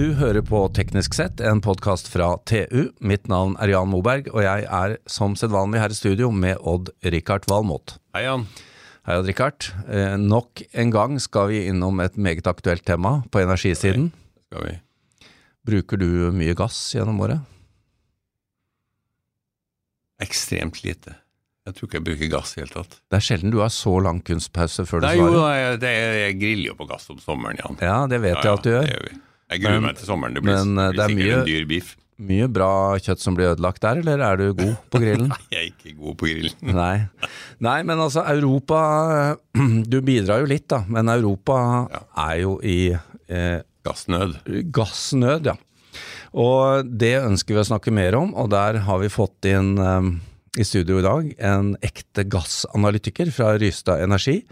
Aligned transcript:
Du 0.00 0.14
hører 0.16 0.40
på 0.40 0.62
Teknisk 0.72 1.12
sett, 1.12 1.42
en 1.44 1.58
podkast 1.60 2.06
fra 2.08 2.30
TU. 2.48 2.86
Mitt 3.04 3.26
navn 3.28 3.50
er 3.60 3.74
Jan 3.74 3.90
Moberg, 3.92 4.30
og 4.32 4.40
jeg 4.40 4.64
er 4.64 4.94
som 5.04 5.34
sedvanlig 5.36 5.82
her 5.82 5.92
i 5.92 5.98
studio 5.98 6.30
med 6.32 6.56
Odd-Rikard 6.64 7.44
Valmot. 7.50 7.98
Hei, 8.16 8.22
Jan. 8.24 8.46
Hei, 9.04 9.18
Odd-Rikard. 9.20 9.68
Eh, 9.92 10.16
nok 10.16 10.62
en 10.72 10.94
gang 10.94 11.20
skal 11.20 11.52
vi 11.52 11.60
innom 11.68 12.00
et 12.00 12.16
meget 12.16 12.48
aktuelt 12.48 12.86
tema 12.88 13.18
på 13.28 13.44
energisiden. 13.44 14.08
Skal 14.48 14.70
vi? 14.70 14.74
Bruker 15.68 16.00
du 16.00 16.08
mye 16.32 16.56
gass 16.56 16.80
gjennom 16.96 17.20
året? 17.20 17.44
Ekstremt 20.24 20.80
lite. 20.80 21.18
Jeg 21.68 21.76
tror 21.76 21.90
ikke 21.90 22.00
jeg 22.00 22.08
bruker 22.08 22.36
gass 22.38 22.56
i 22.56 22.62
det 22.62 22.70
hele 22.70 22.78
tatt. 22.80 23.02
Det 23.04 23.20
er 23.20 23.32
sjelden 23.34 23.52
du 23.52 23.60
har 23.60 23.76
så 23.76 23.98
lang 24.00 24.24
kunstpause 24.24 24.88
før 24.88 25.04
du 25.04 25.12
Nei, 25.12 25.18
jo, 25.20 25.32
svarer. 25.36 25.58
jeg, 25.60 25.80
det 25.84 25.96
jeg 26.24 26.44
griller 26.46 26.70
jo 26.72 26.84
på 26.86 26.88
gass 26.88 27.12
om 27.12 27.20
sommeren, 27.20 27.60
Jan. 27.60 27.82
Ja, 27.84 28.06
det 28.08 28.24
vet 28.24 28.38
jeg 28.40 28.48
at 28.48 28.64
du 28.64 28.70
det 28.72 28.78
gjør. 28.78 28.94
gjør 28.96 29.10
vi. 29.12 29.26
Jeg 29.50 29.60
gruer 29.64 29.80
Men- 29.80 29.88
meg 29.90 29.96
til 29.98 30.06
sommeren. 30.06 30.34
Det 30.34 30.42
blir, 30.44 30.54
men, 30.64 30.74
blir 30.76 30.86
det 30.90 30.96
det 30.96 31.04
er 31.04 31.08
sikkert 31.08 31.26
mye- 31.26 31.40
en 31.40 31.46
dyr 31.50 31.66
biff. 31.68 31.96
Mye 32.20 32.46
bra 32.52 32.98
kjøtt 33.00 33.18
som 33.24 33.34
blir 33.34 33.48
ødelagt 33.54 33.80
der, 33.80 33.96
eller 34.02 34.20
er 34.20 34.36
du 34.36 34.52
god 34.54 34.76
på 34.92 35.00
grillen? 35.00 35.28
Nei, 35.32 35.38
jeg 35.50 35.60
er 35.60 35.70
ikke 35.72 35.94
god 35.98 36.16
på 36.20 36.28
grillen. 36.28 36.74
Nei. 36.82 37.08
Nei, 37.64 37.78
men 37.88 37.98
altså 37.98 38.22
Europa 38.28 38.80
Du 39.88 40.00
bidrar 40.04 40.42
jo 40.44 40.46
litt, 40.50 40.68
da. 40.68 40.82
Men 40.86 41.08
Europa 41.08 41.88
Ja. 41.90 42.02
er 42.28 42.40
jo 42.42 42.58
i 42.62 42.92
eh, 42.92 43.62
Gassnød. 43.88 44.36
gassnød, 44.70 45.46
ja. 45.48 45.56
Og 46.36 46.84
det 47.00 47.14
ønsker 47.24 47.56
vi 47.56 47.62
å 47.62 47.66
snakke 47.66 47.90
mer 47.90 48.14
om, 48.14 48.34
og 48.38 48.50
der 48.52 48.76
har 48.84 48.98
vi 49.00 49.08
fått 49.10 49.48
inn 49.48 49.72
eh, 49.80 50.10
i 50.60 50.66
studio 50.68 50.98
i 51.00 51.06
dag 51.06 51.32
en 51.40 51.72
ekte 51.82 52.26
gassanalytiker 52.28 53.32
fra 53.32 53.54
Rystad 53.58 54.02
Energi, 54.04 54.42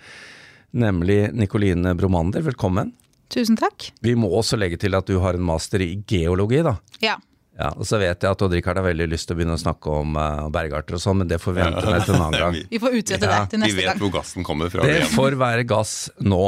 nemlig 0.72 1.33
Nikoline 1.36 1.92
Bromander. 1.98 2.40
Velkommen. 2.48 2.94
Tusen 3.32 3.58
takk. 3.60 3.90
Vi 4.04 4.14
må 4.16 4.30
også 4.38 4.56
legge 4.60 4.78
til 4.80 4.96
at 4.96 5.08
du 5.08 5.18
har 5.22 5.36
en 5.36 5.44
master 5.44 5.82
i 5.84 5.90
geologi, 6.08 6.62
da. 6.64 6.76
Ja. 7.04 7.18
Ja, 7.58 7.72
og 7.74 7.88
så 7.88 7.98
vet 7.98 8.22
jeg 8.22 8.30
at 8.30 8.42
Odd-Rikard 8.44 8.78
har 8.78 8.86
veldig 8.86 9.08
lyst 9.10 9.26
til 9.26 9.34
å 9.34 9.38
begynne 9.40 9.56
å 9.56 9.60
snakke 9.60 9.90
om 9.90 10.12
uh, 10.14 10.46
bergarter 10.54 10.94
og 10.94 11.00
sånn, 11.02 11.18
men 11.24 11.30
det 11.30 11.40
får 11.42 11.56
vi 11.56 11.62
vente 11.64 11.82
med 11.90 12.04
til 12.06 12.14
en 12.14 12.22
annen 12.28 12.38
gang. 12.44 12.58
Vi, 12.72 12.78
får 12.78 12.98
utsette 13.00 13.26
Ja, 13.26 13.40
det 13.42 13.50
til 13.56 13.64
vi 13.66 13.72
vet 13.80 13.88
gang. 13.88 14.02
hvor 14.04 14.12
gassen 14.14 14.46
kommer 14.46 14.70
fra. 14.70 14.84
Det 14.86 15.00
igjen. 15.00 15.10
får 15.16 15.36
være 15.40 15.64
gass 15.66 15.94
nå. 16.22 16.42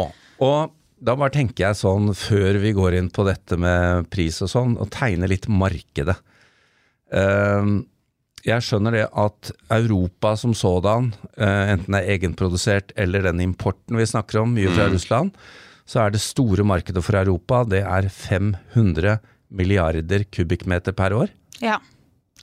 Og 0.46 0.76
da 1.02 1.16
bare 1.18 1.34
tenker 1.34 1.64
jeg 1.66 1.78
sånn, 1.80 2.12
før 2.14 2.60
vi 2.62 2.70
går 2.76 2.94
inn 3.00 3.08
på 3.10 3.24
dette 3.26 3.58
med 3.58 4.06
pris 4.12 4.38
og 4.46 4.52
sånn, 4.52 4.76
å 4.78 4.86
tegne 4.92 5.26
litt 5.32 5.48
markedet. 5.50 6.14
Uh, 7.10 7.80
jeg 8.46 8.64
skjønner 8.64 8.94
det 9.00 9.06
at 9.18 9.50
Europa 9.74 10.36
som 10.38 10.54
sådan, 10.56 11.10
uh, 11.40 11.72
enten 11.74 11.90
det 11.96 12.04
er 12.04 12.14
egenprodusert 12.14 12.94
eller 12.94 13.26
den 13.26 13.42
importen 13.50 13.98
vi 13.98 14.06
snakker 14.06 14.44
om, 14.44 14.54
mye 14.54 14.70
fra 14.78 14.86
Russland, 14.94 15.34
så 15.90 16.04
er 16.04 16.12
det 16.14 16.20
store 16.22 16.62
markedet 16.66 17.02
for 17.02 17.18
Europa, 17.18 17.64
det 17.66 17.80
er 17.82 18.06
500 18.14 19.16
milliarder 19.50 20.22
kubikkmeter 20.30 20.94
per 20.94 21.16
år 21.16 21.32
Ja, 21.60 21.80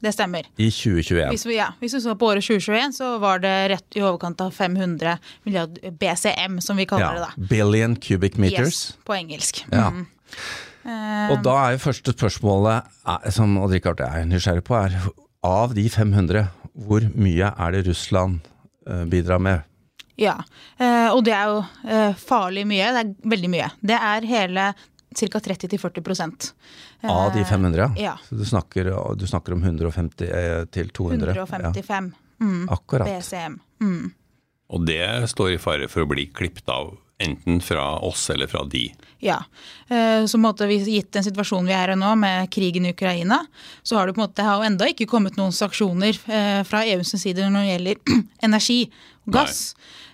det 0.04 0.12
stemmer. 0.14 0.46
i 0.60 0.68
2021. 0.70 1.30
Hvis 1.32 1.46
vi, 1.48 1.56
ja, 1.58 1.70
hvis 1.80 1.96
vi 1.96 2.02
så 2.04 2.14
på 2.20 2.28
året 2.34 2.44
2021, 2.44 2.98
så 3.00 3.14
var 3.24 3.40
det 3.42 3.54
rett 3.72 3.98
i 3.98 4.04
overkant 4.04 4.42
av 4.44 4.52
500 4.54 5.16
milliarder 5.48 5.96
BCM, 5.98 6.60
som 6.62 6.78
vi 6.78 6.86
kaller 6.90 7.16
det 7.18 7.24
da. 7.30 7.48
billion 7.56 7.96
cubic 7.96 8.36
meters. 8.38 8.82
Yes, 8.92 8.98
på 9.08 9.16
engelsk. 9.16 9.64
Ja. 9.72 9.88
Mm. 9.96 10.04
Eh, 10.88 11.32
Og 11.34 11.42
da 11.44 11.56
er 11.64 11.78
jo 11.78 11.82
første 11.88 12.14
spørsmålet 12.14 13.32
som 13.34 13.58
Odd 13.64 13.74
Rikard 13.76 14.04
er 14.06 14.28
nysgjerrig 14.30 14.64
på, 14.68 14.76
er 14.78 14.94
av 15.48 15.74
de 15.76 15.88
500, 15.90 16.46
hvor 16.88 17.08
mye 17.16 17.50
er 17.58 17.74
det 17.74 17.88
Russland 17.88 18.40
eh, 18.88 19.04
bidrar 19.10 19.42
med? 19.42 19.66
Ja, 20.18 20.36
eh, 20.82 21.10
og 21.14 21.24
det 21.26 21.34
er 21.38 21.52
jo 21.52 21.58
eh, 21.86 22.14
farlig 22.18 22.66
mye. 22.70 22.90
Det 22.94 23.02
er 23.04 23.32
veldig 23.36 23.50
mye. 23.54 23.72
Det 23.86 23.98
er 23.98 24.26
hele 24.30 24.72
ca. 25.18 25.40
30-40% 25.40 26.48
Av 27.10 27.34
de 27.34 27.44
500, 27.46 27.78
ja. 27.78 27.90
ja. 28.02 28.14
Så 28.26 28.36
du 28.36 28.46
snakker, 28.46 28.90
du 29.16 29.28
snakker 29.28 29.54
om 29.54 29.64
150 29.64 30.26
eh, 30.30 30.64
til 30.74 30.90
200? 30.90 31.36
155 31.38 32.12
mm, 32.42 32.64
akkurat. 32.74 33.08
BCM. 33.08 33.60
Mm. 33.82 34.10
Og 34.68 34.88
det 34.90 35.30
står 35.30 35.54
i 35.54 35.60
fare 35.62 35.88
for 35.92 36.04
å 36.04 36.10
bli 36.10 36.28
klippet 36.34 36.70
av, 36.74 36.96
enten 37.20 37.60
fra 37.66 38.00
oss 38.06 38.30
eller 38.30 38.48
fra 38.48 38.64
de. 38.70 38.88
Ja. 39.20 39.40
Eh, 39.90 40.26
Så 40.26 40.38
på 40.38 40.42
en 40.42 40.46
måte, 40.46 40.68
gitt 40.70 41.12
den 41.16 41.24
situasjonen 41.26 41.68
vi 41.68 41.74
er 41.74 41.90
i 41.94 41.98
nå, 41.98 42.12
med 42.20 42.50
krigen 42.54 42.86
i 42.86 42.92
Ukraina, 42.94 43.40
så 43.84 43.98
har 43.98 44.08
det 44.08 44.14
på 44.14 44.22
en 44.22 44.28
måte, 44.28 44.36
det 44.42 44.46
har 44.46 44.66
enda 44.68 44.86
ikke 44.92 45.08
kommet 45.10 45.38
noen 45.40 45.52
sanksjoner 45.56 46.14
eh, 46.30 46.64
fra 46.68 46.84
EUs 46.86 47.16
side 47.18 47.48
når 47.50 47.64
det 47.66 47.72
gjelder 47.72 48.20
energi 48.48 48.84
og 49.28 49.34
gass. 49.34 49.64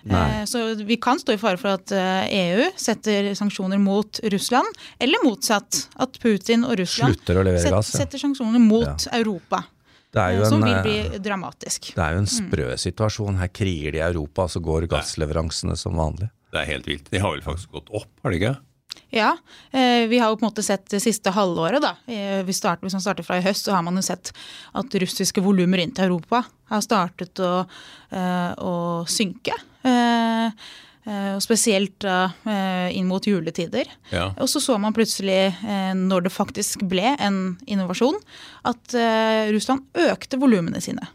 Nei. 0.04 0.14
Nei. 0.14 0.46
Så 0.48 0.62
vi 0.84 0.96
kan 1.00 1.20
stå 1.20 1.32
i 1.36 1.40
fare 1.40 1.60
for 1.60 1.76
at 1.76 1.92
eh, 1.92 2.32
EU 2.40 2.70
setter 2.80 3.30
sanksjoner 3.36 3.78
mot 3.80 4.20
Russland, 4.32 4.68
eller 5.00 5.22
motsatt. 5.24 5.84
At 6.00 6.16
Putin 6.20 6.64
og 6.64 6.78
Russland 6.80 7.16
Slutter 7.20 7.44
set- 7.58 7.70
gass, 7.72 7.92
ja. 7.94 8.00
setter 8.02 8.20
sanksjoner 8.24 8.60
mot 8.64 9.06
Europa. 9.12 9.62
Det 10.14 10.22
er 10.22 10.30
eh, 10.36 10.38
jo 10.40 10.48
Som 10.48 10.62
vil 10.64 10.74
eh, 10.76 10.82
bli 10.84 11.18
dramatisk. 11.24 11.92
det 11.96 12.04
er 12.04 12.16
jo 12.16 12.24
en 12.24 12.30
sprø 12.30 12.66
situasjon. 12.80 13.36
Her 13.40 13.48
kriger 13.52 13.92
de 13.96 14.00
i 14.00 14.04
Europa, 14.08 14.44
og 14.48 14.52
så 14.56 14.60
går 14.64 14.88
gassleveransene 14.92 15.76
som 15.76 15.96
vanlig. 16.00 16.28
Det 16.54 16.62
er 16.62 16.70
helt 16.70 16.86
vilt. 16.86 17.10
De 17.10 17.18
har 17.18 17.34
vel 17.34 17.42
faktisk 17.42 17.74
gått 17.74 17.90
opp, 17.90 18.12
har 18.22 18.30
de 18.30 18.38
ikke? 18.38 18.54
Ja, 19.14 19.32
eh, 19.70 20.06
vi 20.10 20.18
har 20.18 20.30
jo 20.30 20.36
på 20.38 20.44
en 20.44 20.50
måte 20.50 20.62
sett 20.62 20.86
det 20.90 21.00
siste 21.02 21.32
halvåret, 21.34 21.82
da. 21.82 21.94
Eh, 22.10 22.46
starter, 22.54 22.86
hvis 22.86 22.94
man 22.96 23.02
starter 23.02 23.26
fra 23.26 23.38
i 23.38 23.44
høst, 23.44 23.66
så 23.66 23.74
har 23.74 23.82
man 23.86 23.98
jo 23.98 24.02
sett 24.06 24.30
at 24.74 24.96
russiske 25.02 25.42
volumer 25.42 25.82
inn 25.82 25.94
til 25.94 26.08
Europa 26.08 26.44
har 26.70 26.82
startet 26.82 27.42
å, 27.42 27.66
eh, 28.10 28.54
å 28.58 28.74
synke. 29.10 29.54
Eh, 29.84 30.46
eh, 31.06 31.34
og 31.34 31.42
spesielt 31.42 31.98
da 32.00 32.30
inn 32.94 33.06
mot 33.10 33.26
juletider. 33.26 33.90
Ja. 34.10 34.30
Og 34.38 34.48
så 34.48 34.62
så 34.62 34.78
man 34.80 34.94
plutselig, 34.94 35.52
når 35.98 36.24
det 36.24 36.32
faktisk 36.32 36.86
ble 36.88 37.16
en 37.18 37.58
innovasjon, 37.66 38.16
at 38.64 38.94
Russland 39.52 39.84
økte 40.06 40.38
volumene 40.40 40.80
sine. 40.80 41.06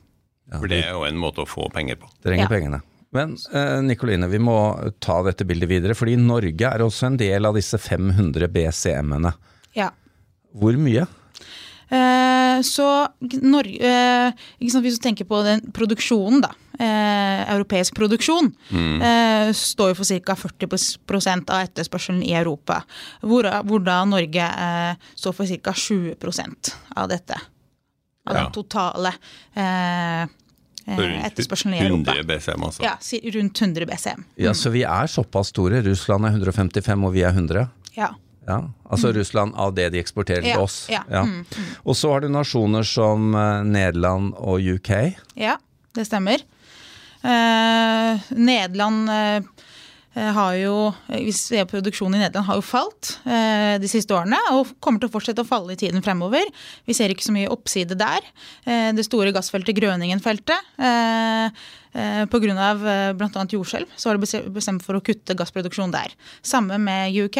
Ja, 0.51 0.59
det 0.61 0.83
er 0.83 0.91
jo 0.93 1.05
en 1.07 1.17
måte 1.17 1.41
å 1.41 1.49
få 1.49 1.71
penger 1.73 1.95
på. 1.95 2.09
trenger 2.23 2.45
Ja. 2.45 2.47
pengene. 2.47 2.81
Men 3.15 3.37
eh, 3.53 3.79
Nikoline, 3.81 4.27
vi 4.29 4.37
må 4.37 4.55
ta 5.01 5.21
dette 5.25 5.45
bildet 5.49 5.69
videre, 5.71 5.95
fordi 5.97 6.13
Norge 6.21 6.67
er 6.69 6.83
også 6.85 7.07
en 7.09 7.17
del 7.17 7.45
av 7.49 7.55
disse 7.57 7.79
500 7.81 8.47
BCM-ene. 8.53 9.31
Ja. 9.77 9.89
Hvor 10.53 10.77
mye? 10.77 11.07
Eh, 11.89 12.61
Så 12.61 12.85
Norge, 13.41 13.79
eh, 13.81 14.31
ikke 14.59 14.71
sant, 14.75 14.83
Hvis 14.85 14.99
du 14.99 15.03
tenker 15.07 15.25
på 15.25 15.39
den 15.45 15.61
produksjonen, 15.73 16.41
da. 16.45 16.51
Eh, 16.79 17.41
europeisk 17.51 17.95
produksjon 17.97 18.53
eh, 18.71 19.49
står 19.51 19.89
jo 19.91 19.95
for 19.99 20.19
ca. 20.23 20.35
40% 20.37 21.49
av 21.51 21.65
etterspørselen 21.65 22.21
i 22.23 22.31
Europa. 22.39 22.83
Hvor, 23.25 23.43
hvor 23.67 23.81
da 23.83 23.97
Norge 24.07 24.45
eh, 24.45 24.93
står 25.19 25.33
for 25.35 25.49
ca. 25.49 25.73
20% 25.73 26.71
av 26.95 27.09
dette. 27.11 27.35
Av 28.29 28.35
Ja. 28.35 28.43
den 28.45 28.51
totale 28.53 29.11
eh, 29.57 30.27
etterspørselen 30.97 31.75
i 31.77 31.81
Europa. 31.83 32.15
100 32.15 32.27
BCM, 32.29 32.63
altså. 32.69 32.83
Ja, 32.83 32.95
rundt 33.35 33.61
100 33.61 33.85
BCM. 33.89 34.25
Ja, 34.35 34.53
så 34.53 34.71
vi 34.73 34.83
er 34.83 35.11
såpass 35.11 35.53
store. 35.53 35.83
Russland 35.85 36.25
er 36.25 36.37
155 36.39 37.05
og 37.05 37.13
vi 37.13 37.23
er 37.27 37.35
100. 37.35 37.67
Ja. 37.97 38.13
Ja, 38.49 38.63
altså 38.89 39.11
Russland 39.13 39.53
av 39.61 39.75
det 39.77 39.91
de 39.93 39.99
eksporterer 40.01 40.41
til 40.41 40.57
oss. 40.63 40.87
ja, 40.89 41.03
mm, 41.05 41.43
Og 41.85 41.97
så 41.97 42.09
har 42.15 42.23
du 42.23 42.31
nasjoner 42.33 42.87
som 42.87 43.35
eh, 43.37 43.59
Nederland 43.67 44.31
og 44.39 44.63
UK. 44.63 44.89
Ja, 45.37 45.57
det 45.93 46.07
stemmer. 46.09 46.41
Eh, 47.21 48.29
Nederland 48.39 49.09
eh, 49.13 49.35
eh, 49.35 49.43
har 50.35 50.55
jo 50.59 50.75
hvis 51.09 51.45
er 51.55 51.67
på 51.67 51.77
Produksjonen 51.77 52.17
i 52.17 52.23
Nederland 52.23 52.47
har 52.49 52.59
jo 52.59 52.65
falt 52.65 53.13
eh, 53.25 53.77
de 53.81 53.89
siste 53.89 54.13
årene 54.15 54.39
og 54.55 54.73
kommer 54.83 55.01
til 55.01 55.09
å 55.09 55.13
fortsette 55.13 55.45
å 55.45 55.47
falle 55.47 55.75
i 55.75 55.79
tiden 55.79 56.03
fremover. 56.05 56.45
Vi 56.89 56.95
ser 56.97 57.13
ikke 57.13 57.25
så 57.25 57.35
mye 57.35 57.51
oppside 57.53 57.97
der. 57.99 58.25
Eh, 58.65 58.89
det 58.95 59.05
store 59.07 59.33
gassfeltet 59.35 59.77
Grøningen-feltet 59.79 60.73
eh, 60.79 61.29
eh, 61.45 61.51
Pga. 61.93 62.25
Eh, 62.29 63.13
bl.a. 63.17 63.45
jordskjelv 63.49 63.89
så 63.97 64.09
var 64.11 64.19
det 64.19 64.41
bestemt 64.53 64.83
for 64.85 64.97
å 64.99 65.01
kutte 65.03 65.33
gassproduksjon 65.37 65.91
der. 65.93 66.13
Samme 66.45 66.77
med 66.77 67.15
UK. 67.17 67.37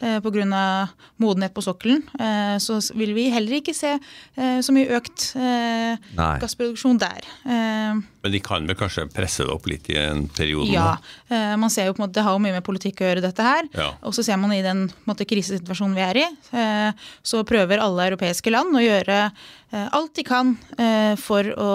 Eh, 0.00 0.18
Pga. 0.24 0.88
modenhet 1.22 1.54
på 1.54 1.62
sokkelen 1.62 2.02
eh, 2.18 2.56
så 2.58 2.80
vil 2.98 3.14
vi 3.14 3.28
heller 3.30 3.60
ikke 3.60 3.74
se 3.76 3.92
eh, 3.94 4.58
så 4.64 4.74
mye 4.74 4.90
økt 4.98 5.30
eh, 5.38 5.94
Nei. 6.18 6.32
gassproduksjon 6.42 6.98
der. 6.98 7.22
Eh, 7.46 7.94
Men 8.24 8.32
de 8.34 8.40
kan 8.42 8.66
vel 8.66 8.76
kanskje 8.78 9.06
presse 9.14 9.44
det 9.46 9.52
opp 9.54 9.68
litt 9.70 9.88
i 9.92 9.98
en 10.00 10.26
periode 10.28 10.72
ja, 10.74 10.96
eh, 11.30 11.54
man 11.60 11.70
ser 11.70 11.86
jo 11.88 11.94
på 11.94 12.02
en 12.02 12.06
måte, 12.08 12.16
Det 12.18 12.24
har 12.26 12.34
jo 12.34 12.42
mye 12.42 12.56
med 12.58 12.66
politikk 12.66 13.02
å 13.04 13.08
gjøre, 13.08 13.22
dette 13.24 13.46
her. 13.46 13.68
Ja. 13.78 13.92
Og 14.02 14.14
så 14.16 14.24
ser 14.26 14.40
man 14.42 14.52
i 14.56 14.62
den 14.64 14.88
på 14.90 15.04
en 15.06 15.12
måte, 15.12 15.26
krisesituasjonen 15.28 15.94
vi 15.96 16.04
er 16.04 16.20
i, 16.24 16.26
eh, 16.58 17.06
så 17.22 17.44
prøver 17.46 17.82
alle 17.84 18.10
europeiske 18.10 18.50
land 18.52 18.74
å 18.74 18.82
gjøre 18.82 19.20
eh, 19.30 19.88
alt 19.94 20.14
de 20.18 20.26
kan 20.26 20.54
eh, 20.78 21.14
for 21.20 21.46
å 21.54 21.70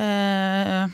eh, 0.00 0.86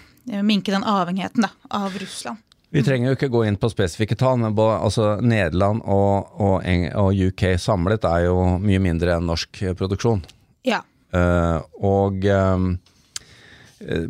minke 0.44 0.74
den 0.74 0.84
avhengigheten 0.84 1.46
da, 1.46 1.50
av 1.78 1.96
Russland. 1.98 2.44
Vi 2.70 2.82
trenger 2.84 3.08
jo 3.08 3.16
ikke 3.16 3.30
gå 3.32 3.44
inn 3.48 3.56
på 3.56 3.70
spesifikke 3.72 4.16
tall, 4.20 4.36
men 4.42 4.56
både, 4.56 4.76
altså, 4.84 5.06
Nederland 5.24 5.80
og, 5.88 6.34
og, 6.36 6.66
og 7.00 7.22
UK 7.30 7.54
samlet 7.60 8.04
er 8.04 8.26
jo 8.26 8.36
mye 8.60 8.82
mindre 8.84 9.14
enn 9.16 9.28
norsk 9.28 9.62
produksjon. 9.78 10.20
Ja. 10.68 10.82
Uh, 11.08 11.64
og 11.80 12.26
eh, 12.28 12.64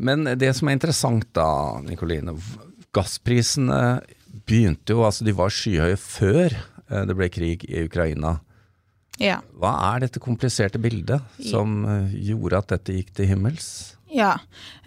Men 0.03 0.25
det 0.35 0.49
som 0.59 0.67
er 0.67 0.75
interessant 0.75 1.29
da, 1.37 1.79
Nikoline, 1.85 2.35
gassprisene 2.91 4.00
begynte 4.49 4.97
jo, 4.97 5.05
altså 5.06 5.26
de 5.26 5.37
var 5.37 5.53
skyhøye 5.55 5.99
før 6.00 6.56
eh, 6.56 7.05
det 7.06 7.15
ble 7.15 7.29
krig 7.31 7.67
i 7.69 7.85
Ukraina. 7.87 8.38
Ja. 9.19 9.41
Hva 9.59 9.75
er 9.93 10.06
dette 10.06 10.23
kompliserte 10.23 10.81
bildet 10.82 11.23
som 11.50 11.82
eh, 11.85 12.19
gjorde 12.31 12.62
at 12.62 12.75
dette 12.76 12.99
gikk 13.00 13.15
til 13.19 13.32
himmels? 13.32 13.99
Ja. 14.09 14.38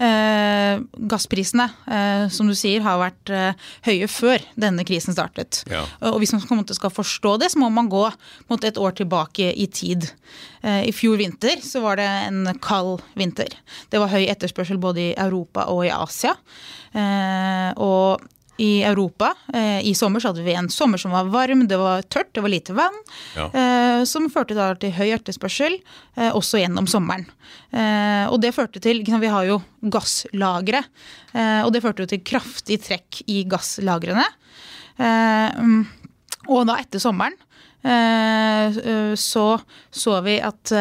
Eh, 0.02 0.82
gassprisene, 1.12 1.68
eh, 1.86 2.24
som 2.34 2.48
du 2.50 2.56
sier, 2.58 2.82
har 2.82 2.98
vært 3.02 3.30
eh, 3.30 3.68
høye 3.86 4.08
før 4.10 4.42
denne 4.60 4.86
krisen 4.88 5.14
startet. 5.14 5.62
Ja. 5.70 5.84
Og 6.10 6.18
hvis 6.22 6.34
man 6.34 6.42
skal 6.66 6.94
forstå 6.94 7.36
det, 7.44 7.52
så 7.54 7.62
må 7.62 7.70
man 7.70 7.90
gå 7.92 8.08
mot 8.08 8.50
måte, 8.50 8.72
et 8.72 8.82
år 8.82 8.96
tilbake 8.98 9.52
i 9.54 9.68
tid. 9.70 10.10
Eh, 10.66 10.88
I 10.90 10.96
fjor 10.96 11.20
vinter 11.22 11.62
så 11.66 11.84
var 11.86 12.02
det 12.02 12.10
en 12.32 12.50
kald 12.64 13.06
vinter. 13.20 13.54
Det 13.94 14.02
var 14.02 14.14
høy 14.14 14.26
etterspørsel 14.26 14.82
både 14.82 15.12
i 15.12 15.16
Europa 15.16 15.68
og 15.70 15.86
i 15.86 15.94
Asia. 15.94 16.34
Eh, 16.98 17.72
og 17.78 18.26
i 18.62 18.84
Europa 18.86 19.32
eh, 19.54 19.82
i 19.88 19.94
sommer 19.98 20.22
så 20.22 20.30
hadde 20.30 20.44
vi 20.46 20.54
en 20.54 20.70
sommer 20.70 21.02
som 21.02 21.14
var 21.16 21.30
varm, 21.34 21.64
det 21.68 21.80
var 21.82 22.04
tørt, 22.14 22.30
det 22.36 22.44
var 22.46 22.54
lite 22.54 22.76
vann. 22.78 22.98
Ja. 23.34 23.48
Eh, 23.50 24.04
som 24.10 24.30
førte 24.34 24.58
da 24.58 24.70
til 24.78 24.94
høy 24.94 25.10
etterspørsel 25.16 25.80
eh, 25.80 26.30
også 26.30 26.62
gjennom 26.62 26.90
sommeren. 26.90 27.26
Eh, 27.74 28.26
og 28.30 28.38
det 28.44 28.54
førte 28.56 28.82
til 28.84 29.02
Vi 29.02 29.32
har 29.34 29.48
jo 29.50 29.60
gasslagre, 29.82 30.84
eh, 31.34 31.62
og 31.66 31.72
det 31.74 31.82
førte 31.84 32.06
jo 32.06 32.12
til 32.12 32.22
kraftig 32.26 32.78
trekk 32.86 33.24
i 33.32 33.42
gasslagrene. 33.50 34.28
Og 36.52 36.66
da 36.68 36.76
etter 36.78 37.02
sommeren 37.02 37.34
så 39.18 39.46
så 39.90 40.18
vi 40.22 40.36
at 40.46 40.74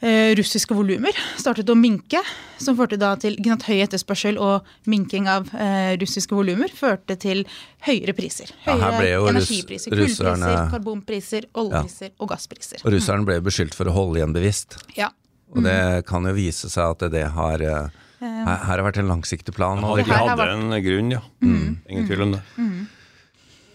russiske 0.00 0.72
volumer 0.74 1.12
startet 1.36 1.68
å 1.68 1.74
minke, 1.76 2.20
som 2.58 2.76
førte 2.78 2.96
da 3.00 3.10
til 3.20 3.34
ikke 3.36 3.56
høy 3.68 3.82
etterspørsel 3.84 4.38
og 4.40 4.64
minking 4.88 5.26
av 5.28 5.50
eh, 5.52 5.92
russiske 6.00 6.32
volumer 6.36 6.72
førte 6.72 7.18
til 7.20 7.42
høyere 7.84 8.14
priser. 8.16 8.48
Ja, 8.64 8.76
her 8.76 8.80
Høyere 8.80 8.98
ble 9.02 9.10
jo 9.12 9.26
energipriser, 9.28 9.92
russerne- 9.92 10.36
kullpriser, 10.40 10.70
karbonpriser, 10.72 11.48
oljepriser 11.60 12.12
og 12.18 12.30
gasspriser. 12.32 12.80
Og 12.84 12.94
russerne 12.96 13.28
ble 13.28 13.40
beskyldt 13.44 13.76
for 13.76 13.90
å 13.90 13.96
holde 13.96 14.20
igjen 14.22 14.32
bevisst. 14.36 14.78
Ja. 14.96 15.10
Og 15.50 15.64
det 15.66 16.06
kan 16.08 16.24
jo 16.24 16.32
vise 16.36 16.70
seg 16.70 16.94
at 16.94 17.10
det 17.12 17.26
har 17.34 17.60
eh, 17.60 17.98
her, 18.20 18.46
her 18.46 18.64
har 18.78 18.84
vært 18.86 19.00
en 19.02 19.08
langsiktig 19.10 19.52
plan. 19.56 19.80
Ja, 19.80 19.96
har 19.96 20.30
hadde 20.30 20.40
vært- 20.40 20.56
en 20.56 20.82
grunn, 20.84 21.12
ja. 21.12 21.20
Ingen 21.44 22.06
tvil 22.08 22.22
om 22.28 22.32
det. 22.38 22.42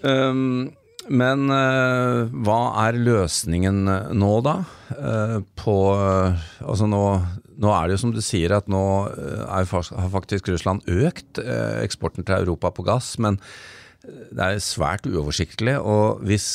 Um, 0.06 0.72
men 1.10 1.50
uh, 1.52 2.26
hva 2.46 2.60
er 2.88 2.98
løsningen 2.98 3.84
nå, 4.18 4.34
da? 4.46 4.60
Uh, 4.96 5.40
på 5.60 5.76
Altså 5.96 6.88
nå, 6.90 7.02
nå 7.62 7.72
er 7.72 7.88
det 7.88 7.96
jo 7.96 8.02
som 8.04 8.14
du 8.16 8.22
sier 8.24 8.54
at 8.56 8.68
nå 8.72 8.84
eh, 9.12 9.44
er, 9.46 9.68
har 9.70 10.10
faktisk 10.14 10.50
Russland 10.52 10.84
økt 10.92 11.40
eh, 11.42 11.84
eksporten 11.86 12.26
til 12.28 12.38
Europa 12.42 12.72
på 12.76 12.86
gass, 12.88 13.16
men 13.22 13.40
det 14.06 14.44
er 14.44 14.64
svært 14.64 15.08
uoversiktlig. 15.10 15.78
Og 15.80 16.22
hvis 16.28 16.48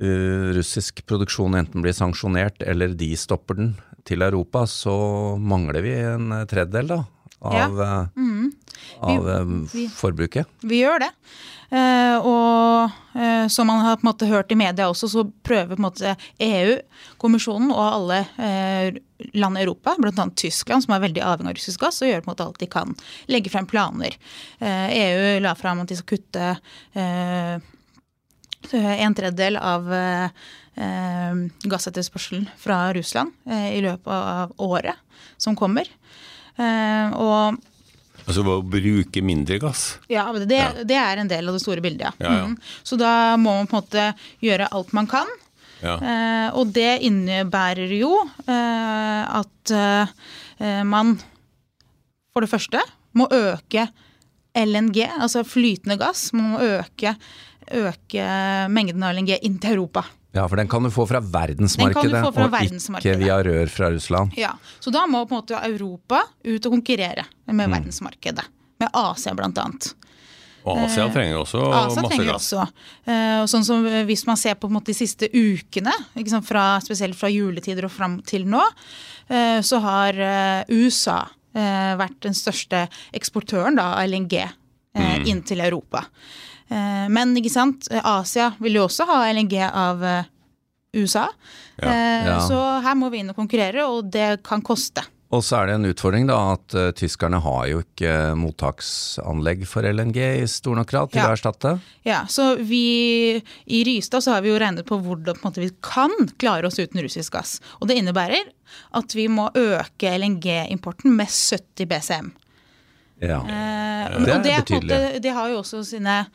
eh, 0.00 0.50
russisk 0.56 1.04
produksjon 1.08 1.58
enten 1.60 1.84
blir 1.84 1.96
sanksjonert 1.96 2.64
eller 2.66 2.96
de 2.98 3.12
stopper 3.18 3.60
den 3.60 3.72
til 4.08 4.24
Europa, 4.26 4.66
så 4.68 4.96
mangler 5.38 5.84
vi 5.84 5.94
en 6.00 6.34
tredjedel 6.50 6.94
da, 6.96 7.00
av, 7.40 7.80
eh, 7.86 8.26
av 9.00 9.30
vi, 9.48 9.62
vi- 9.72 9.88
forbruket. 9.94 10.46
Vi 10.62 10.82
gjør 10.82 11.02
det. 11.06 11.10
Eh, 11.70 12.16
og 12.26 12.90
eh, 13.14 13.46
som 13.52 13.68
man 13.70 13.84
har 13.84 13.96
på 14.00 14.02
en 14.02 14.08
måte 14.10 14.26
hørt 14.26 14.50
i 14.50 14.56
media 14.58 14.88
også, 14.90 15.06
så 15.12 15.22
prøver 15.46 15.76
på 15.76 15.78
en 15.78 15.84
måte 15.86 16.14
EU, 16.42 16.72
kommisjonen 17.22 17.70
og 17.70 17.84
alle 17.84 18.18
eh, 18.42 18.98
land 19.38 19.58
i 19.60 19.62
Europa, 19.62 19.94
bl.a. 20.00 20.26
Tyskland, 20.34 20.82
som 20.82 20.96
er 20.96 21.04
veldig 21.04 21.22
avhengig 21.22 21.52
av 21.52 21.58
russisk 21.60 21.84
gass, 21.84 22.00
og 22.02 22.10
gjør 22.10 22.24
på 22.24 22.30
en 22.30 22.32
måte 22.32 22.46
alt 22.48 22.58
de 22.62 22.70
kan. 22.72 22.96
Legge 23.30 23.52
frem 23.54 23.68
planer. 23.70 24.16
Eh, 24.58 24.96
EU 24.98 25.36
la 25.46 25.54
frem 25.58 25.84
at 25.84 25.92
de 25.92 26.00
skal 26.00 26.16
kutte 26.18 26.48
eh, 26.98 27.68
en 28.74 29.14
tredjedel 29.16 29.56
av 29.62 29.86
eh, 29.94 30.26
gassetterspørselen 31.70 32.48
fra 32.60 32.82
Russland 32.96 33.32
i 33.46 33.80
løpet 33.84 34.10
av 34.10 34.52
året 34.62 34.98
som 35.40 35.56
kommer. 35.58 35.88
Eh, 36.60 37.14
og 37.16 37.58
Altså 38.26 38.44
å 38.44 38.60
bruke 38.62 39.22
mindre 39.24 39.58
gass. 39.62 39.98
ja, 40.10 40.26
det, 40.36 40.46
det, 40.50 40.60
det 40.88 40.98
er 41.00 41.22
en 41.22 41.30
del 41.30 41.48
av 41.50 41.56
det 41.56 41.62
store 41.62 41.84
bildet, 41.84 42.08
ja. 42.08 42.12
Ja, 42.18 42.34
ja. 42.40 42.48
Mm. 42.50 42.56
Så 42.86 42.98
da 43.00 43.36
må 43.40 43.54
man 43.58 43.70
på 43.70 43.78
en 43.78 43.84
måte 43.84 44.08
gjøre 44.44 44.68
alt 44.76 44.92
man 44.96 45.08
kan. 45.10 45.30
Ja. 45.80 45.96
Eh, 45.96 46.48
og 46.60 46.72
det 46.76 47.00
innebærer 47.08 47.92
jo 47.96 48.12
eh, 48.44 49.22
at 49.40 49.72
eh, 49.72 50.82
man 50.84 51.16
for 52.30 52.44
det 52.44 52.52
første 52.52 52.82
må 53.16 53.26
øke 53.32 53.88
LNG, 54.56 55.04
altså 55.20 55.44
flytende 55.46 55.96
gass. 56.00 56.30
Man 56.36 56.54
må 56.54 56.62
øke, 56.62 57.14
øke 57.80 58.26
mengden 58.70 59.04
av 59.06 59.14
LNG 59.16 59.38
inn 59.46 59.58
til 59.62 59.78
Europa. 59.78 60.04
Ja, 60.32 60.44
for 60.46 60.56
den 60.56 60.68
kan 60.70 60.82
du 60.86 60.90
få 60.94 61.06
fra 61.10 61.18
verdensmarkedet, 61.20 62.20
få 62.22 62.32
fra 62.32 62.44
og 62.46 62.52
verdensmarkedet. 62.52 63.16
ikke 63.16 63.24
via 63.24 63.38
rør 63.42 63.68
fra 63.68 63.88
Russland. 63.90 64.36
Ja, 64.38 64.52
Så 64.80 64.92
da 64.94 65.06
må 65.10 65.24
på 65.26 65.34
en 65.34 65.42
måte 65.42 65.58
Europa 65.66 66.22
ut 66.44 66.66
og 66.66 66.72
konkurrere 66.72 67.24
med 67.46 67.66
Mm. 67.68 67.72
verdensmarkedet. 67.74 68.44
Med 68.78 68.88
Asia 68.94 69.34
blant 69.34 69.58
annet. 69.58 69.94
Og 70.64 70.76
Asia 70.84 71.08
trenger 71.08 71.38
også 71.40 71.58
Asia 71.72 72.02
masse 72.02 72.16
trenger 72.16 72.32
gass. 72.32 72.52
også. 72.52 72.68
Eh, 73.08 73.40
og 73.42 73.48
sånn 73.48 73.64
som 73.64 73.82
Hvis 74.06 74.26
man 74.26 74.36
ser 74.36 74.54
på, 74.54 74.60
på 74.60 74.66
en 74.68 74.74
måte, 74.74 74.92
de 74.92 74.94
siste 74.94 75.28
ukene, 75.32 75.92
sant, 76.28 76.46
fra, 76.46 76.78
spesielt 76.80 77.16
fra 77.16 77.28
juletider 77.28 77.84
og 77.84 77.90
fram 77.90 78.22
til 78.22 78.44
nå, 78.44 78.60
eh, 79.30 79.60
så 79.62 79.80
har 79.80 80.12
eh, 80.14 80.64
USA 80.68 81.26
eh, 81.54 81.96
vært 81.96 82.20
den 82.20 82.34
største 82.34 82.88
eksportøren 83.12 83.74
da, 83.76 83.94
av 83.98 84.06
LNG 84.08 84.34
eh, 84.34 84.50
Mm. 84.94 85.26
inn 85.26 85.42
til 85.42 85.60
Europa. 85.60 86.04
Eh, 86.70 87.06
men 87.10 87.34
ikke 87.36 87.50
sant, 87.52 87.88
Asia 87.90 88.52
vil 88.62 88.78
jo 88.78 88.86
også 88.86 89.06
ha 89.10 89.20
LNG 89.32 89.56
av 89.68 90.04
eh, 90.06 90.24
USA. 90.94 91.28
Ja. 91.80 91.88
Eh, 91.88 92.26
Ja. 92.30 92.40
Så 92.46 92.58
her 92.84 92.94
må 92.98 93.08
vi 93.10 93.18
inn 93.22 93.30
og 93.32 93.36
konkurrere, 93.36 93.86
og 93.88 94.10
det 94.12 94.42
kan 94.46 94.62
koste. 94.62 95.02
Og 95.30 95.44
så 95.46 95.60
er 95.60 95.66
det 95.70 95.74
en 95.78 95.84
utfordring 95.86 96.24
da, 96.26 96.36
at 96.56 96.74
uh, 96.74 96.88
tyskerne 96.98 97.38
har 97.40 97.68
jo 97.70 97.78
ikke 97.84 98.34
mottaksanlegg 98.34 99.60
for 99.70 99.86
LNG 99.86 100.16
i 100.42 100.46
stor 100.50 100.74
nok 100.74 100.88
grad 100.90 101.12
til 101.12 101.20
Ja. 101.20 101.28
å 101.28 101.36
erstatte. 101.36 101.72
Ja, 102.04 102.24
så 102.26 102.56
vi 102.58 103.36
I 103.66 103.84
Rystad 103.86 104.24
så 104.26 104.32
har 104.34 104.42
vi 104.42 104.50
jo 104.50 104.58
regnet 104.58 104.84
på 104.88 104.98
hvordan 104.98 105.38
på 105.38 105.46
en 105.46 105.52
måte, 105.52 105.62
vi 105.62 105.70
kan 105.86 106.10
klare 106.36 106.66
oss 106.66 106.78
uten 106.82 107.00
russisk 107.02 107.32
gass. 107.32 107.60
Og 107.80 107.86
det 107.86 108.00
innebærer 108.02 108.42
at 108.98 109.14
vi 109.14 109.28
må 109.28 109.48
øke 109.54 110.10
LNG-importen 110.18 111.14
med 111.14 111.28
70 111.30 111.86
BCM. 111.86 112.32
Ja. 113.22 113.38
Eh, 113.46 114.18
Det 114.24 114.28
er 114.34 114.36
og 114.36 114.42
det, 114.42 114.50
på 114.66 114.74
en 114.74 114.80
betydelig. 114.82 114.90
måte, 114.90 115.20
det 115.22 115.32
har 115.38 115.48
jo 115.48 115.58
også 115.62 115.84
sine 115.84 116.26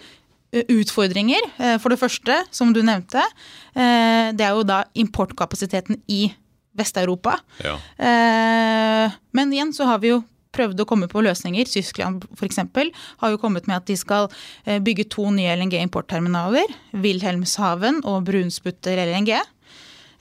utfordringer. 0.63 1.41
Eh, 1.57 1.77
For 1.81 1.89
det 1.89 1.99
første, 1.99 2.37
som 2.51 2.73
du 2.73 2.81
nevnte, 2.85 3.21
eh, 3.75 4.31
det 4.35 4.41
er 4.45 4.55
jo 4.55 4.63
da 4.63 4.83
importkapasiteten 4.95 6.01
i 6.07 6.33
Vest-Europa. 6.75 7.37
Ja. 7.63 7.75
Eh, 7.97 9.11
Men 9.31 9.51
igjen 9.53 9.73
så 9.73 9.85
har 9.85 9.99
vi 9.99 10.09
jo 10.13 10.23
prøvd 10.55 10.79
å 10.79 10.85
komme 10.87 11.07
på 11.11 11.21
løsninger. 11.23 11.65
Tyskland 11.67 12.23
f.eks. 12.37 12.59
har 13.19 13.29
jo 13.33 13.37
kommet 13.37 13.67
med 13.67 13.75
at 13.77 13.85
de 13.85 13.95
skal 13.99 14.29
eh, 14.65 14.79
bygge 14.79 15.09
to 15.09 15.29
nye 15.31 15.55
LNG-importterminaler. 15.57 16.65
Wilhelmshaven 16.93 18.01
og 18.05 18.23
Brunsbutter 18.29 18.97
LNG. 19.05 19.33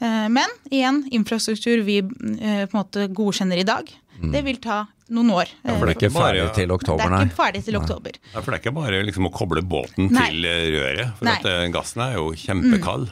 Eh, 0.01 0.29
Men 0.29 0.49
igjen, 0.71 1.05
infrastruktur 1.15 1.85
vi 1.87 1.99
eh, 2.01 2.67
på 2.67 2.75
en 2.75 2.81
måte 2.81 3.07
godkjenner 3.15 3.59
i 3.63 3.69
dag, 3.69 3.91
det 4.33 4.45
vil 4.47 4.57
ta 4.63 4.87
noen 5.13 5.31
år. 5.35 5.51
Ja, 5.65 5.75
For 5.79 5.87
det 5.87 5.97
er 5.97 5.99
ikke 6.01 6.13
Bare- 6.15 6.33
ferdig 6.39 6.55
til 6.57 6.73
oktober, 6.73 7.11
nei. 7.11 7.19
Det 7.19 7.27
er 7.27 7.31
ikke 7.33 7.41
ferdig 7.43 7.65
til 7.67 7.77
oktober. 7.77 8.17
Ja, 8.33 8.41
for 8.41 8.51
det 8.51 8.57
er 8.57 8.63
ikke 8.63 8.75
bare 8.79 9.03
liksom 9.05 9.29
å 9.29 9.33
koble 9.35 9.63
båten 9.63 10.11
Nei. 10.11 10.29
til 10.31 10.45
eh, 10.49 10.65
røret. 10.79 11.15
For 11.19 11.25
Nei. 11.29 11.37
at 11.39 11.45
eh, 11.51 11.67
gassen 11.75 12.01
er 12.07 12.15
jo 12.17 12.31
kjempekald. 12.33 13.11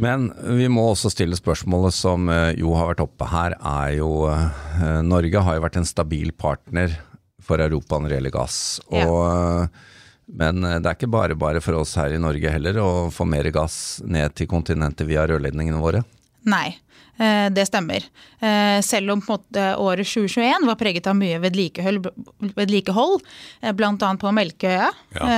Men 0.00 0.32
vi 0.58 0.66
må 0.72 0.88
også 0.90 1.10
stille 1.12 1.36
spørsmålet 1.38 1.94
som 1.94 2.28
eh, 2.32 2.54
jo 2.58 2.72
har 2.74 2.88
vært 2.94 3.04
oppe 3.04 3.28
her, 3.30 3.54
er 3.60 3.98
jo 4.00 4.08
eh, 4.32 5.02
Norge 5.06 5.42
har 5.46 5.58
jo 5.58 5.64
vært 5.66 5.76
en 5.82 5.86
stabil 5.86 6.32
partner 6.32 6.96
for 7.44 7.60
Europa 7.60 7.98
når 8.00 8.08
det 8.08 8.16
gjelder 8.18 8.34
gass. 8.40 8.58
Og, 8.88 8.96
ja. 9.04 9.68
men 10.40 10.64
eh, 10.64 10.78
det 10.80 10.88
er 10.90 10.96
ikke 10.98 11.12
bare 11.12 11.36
bare 11.38 11.60
for 11.62 11.76
oss 11.78 11.94
her 12.00 12.16
i 12.16 12.18
Norge 12.22 12.50
heller 12.50 12.80
å 12.82 12.88
få 13.14 13.26
mer 13.28 13.46
gass 13.54 14.00
ned 14.02 14.34
til 14.34 14.48
kontinentet 14.50 15.06
via 15.06 15.26
rørledningene 15.30 15.78
våre. 15.84 16.02
Nei, 16.44 16.76
eh, 17.16 17.46
det 17.54 17.64
stemmer. 17.68 18.04
Eh, 18.40 18.80
Selv 18.84 19.14
om 19.14 19.22
på 19.24 19.32
måte 19.36 19.64
året 19.80 20.06
2021 20.06 20.66
var 20.68 20.76
preget 20.80 21.06
av 21.08 21.16
mye 21.16 21.38
vedlikehold, 21.40 22.10
vedlikehold 22.56 23.22
eh, 23.62 23.72
bl.a. 23.72 23.94
på 24.20 24.32
Melkøya, 24.36 24.90
Ja. 25.14 25.28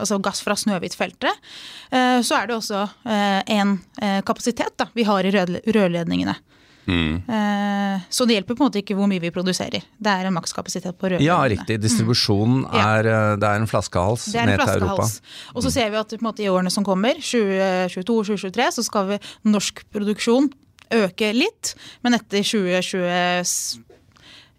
altså 0.00 0.18
gass 0.22 0.42
fra 0.42 0.56
Snøhvitfeltet, 0.56 1.30
så 2.26 2.34
er 2.40 2.46
det 2.48 2.56
også 2.56 2.80
en 3.04 3.76
kapasitet 4.26 4.74
da, 4.80 4.88
vi 4.96 5.04
har 5.06 5.24
i 5.24 5.30
rørledningene. 5.30 6.34
Mm. 6.86 7.22
Eh, 7.28 8.00
Så 8.10 8.26
det 8.26 8.36
hjelper 8.36 8.54
på 8.54 8.62
en 8.62 8.68
måte 8.68 8.80
ikke 8.82 8.94
hvor 8.94 9.08
mye 9.10 9.20
vi 9.22 9.30
produserer. 9.34 9.82
Det 9.98 10.12
er 10.12 10.28
en 10.28 10.34
makskapasitet 10.36 10.94
på 10.98 11.08
rørledningene. 11.10 11.26
Ja, 11.26 11.40
riktig. 11.50 11.80
Distribusjonen 11.82 12.64
Mm. 12.66 12.74
Er, 12.78 13.06
eh, 13.06 13.36
det 13.36 13.48
er 13.48 13.56
en 13.60 13.66
flaskehals 13.66 14.26
Det 14.32 14.36
er 14.40 14.42
en 14.46 14.58
ned 14.58 14.66
til 14.66 14.82
Europa. 14.82 15.08
Og 15.54 15.62
så 15.62 15.70
ser 15.72 15.90
vi 15.90 15.96
at 15.96 16.20
måte, 16.22 16.42
i 16.44 16.48
årene 16.48 16.70
som 16.70 16.84
kommer, 16.84 17.14
2022-2023, 17.20 18.70
så 18.72 18.84
skal 18.84 19.06
vi 19.08 19.18
norsk 19.44 19.84
produksjon 19.92 20.50
øke 20.94 21.32
litt. 21.34 21.74
Men 22.04 22.14
etter 22.14 22.42
2020, 22.42 23.82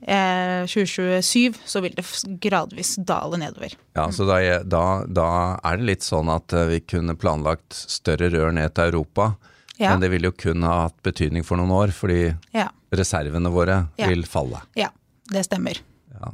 eh, 0.07 0.65
2027 0.67 1.55
så 1.65 1.81
vil 1.81 1.93
det 1.95 2.05
gradvis 2.43 2.95
dale 3.03 3.39
nedover. 3.41 3.73
Ja, 3.95 4.09
så 4.11 4.27
da, 4.27 4.39
da, 4.63 4.83
da 5.07 5.29
er 5.63 5.77
det 5.77 5.85
litt 5.91 6.05
sånn 6.05 6.29
at 6.33 6.53
eh, 6.53 6.67
vi 6.67 6.79
kunne 6.81 7.15
planlagt 7.15 7.73
større 7.73 8.29
rør 8.33 8.53
ned 8.53 8.75
til 8.75 8.91
Europa, 8.91 9.35
Ja. 9.77 9.91
Men 9.93 10.01
det 10.01 10.09
vil 10.11 10.23
jo 10.29 10.31
kun 10.33 10.63
ha 10.65 10.87
hatt 10.87 10.97
betydning 11.05 11.43
for 11.45 11.57
noen 11.59 11.71
år, 11.75 11.91
fordi 11.93 12.35
Ja, 12.53 12.69
reservene 12.91 13.51
våre 13.53 13.87
Ja. 13.97 14.07
vil 14.07 14.23
falle. 14.25 14.61
ja 14.75 14.89
det 15.29 15.43
stemmer. 15.45 15.77
Ja. 16.19 16.31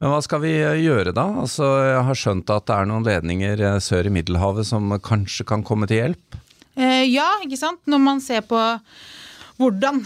Men 0.00 0.10
hva 0.10 0.22
skal 0.24 0.40
vi 0.40 0.52
eh, 0.60 0.80
gjøre 0.80 1.12
da? 1.14 1.24
Altså, 1.42 1.64
jeg 1.84 2.04
har 2.04 2.14
skjønt 2.14 2.50
at 2.50 2.66
det 2.66 2.76
er 2.76 2.86
noen 2.88 3.04
ledninger 3.04 3.60
eh, 3.60 3.78
sør 3.80 4.06
i 4.06 4.12
Middelhavet 4.14 4.66
som 4.66 4.90
kanskje 4.98 5.44
kan 5.46 5.62
komme 5.62 5.86
til 5.86 6.00
hjelp? 6.02 6.38
Eh, 6.76 7.04
ja, 7.12 7.28
ikke 7.44 7.58
sant. 7.60 7.80
Når 7.86 8.00
man 8.00 8.20
ser 8.24 8.40
på 8.48 8.58
hvordan 9.60 10.00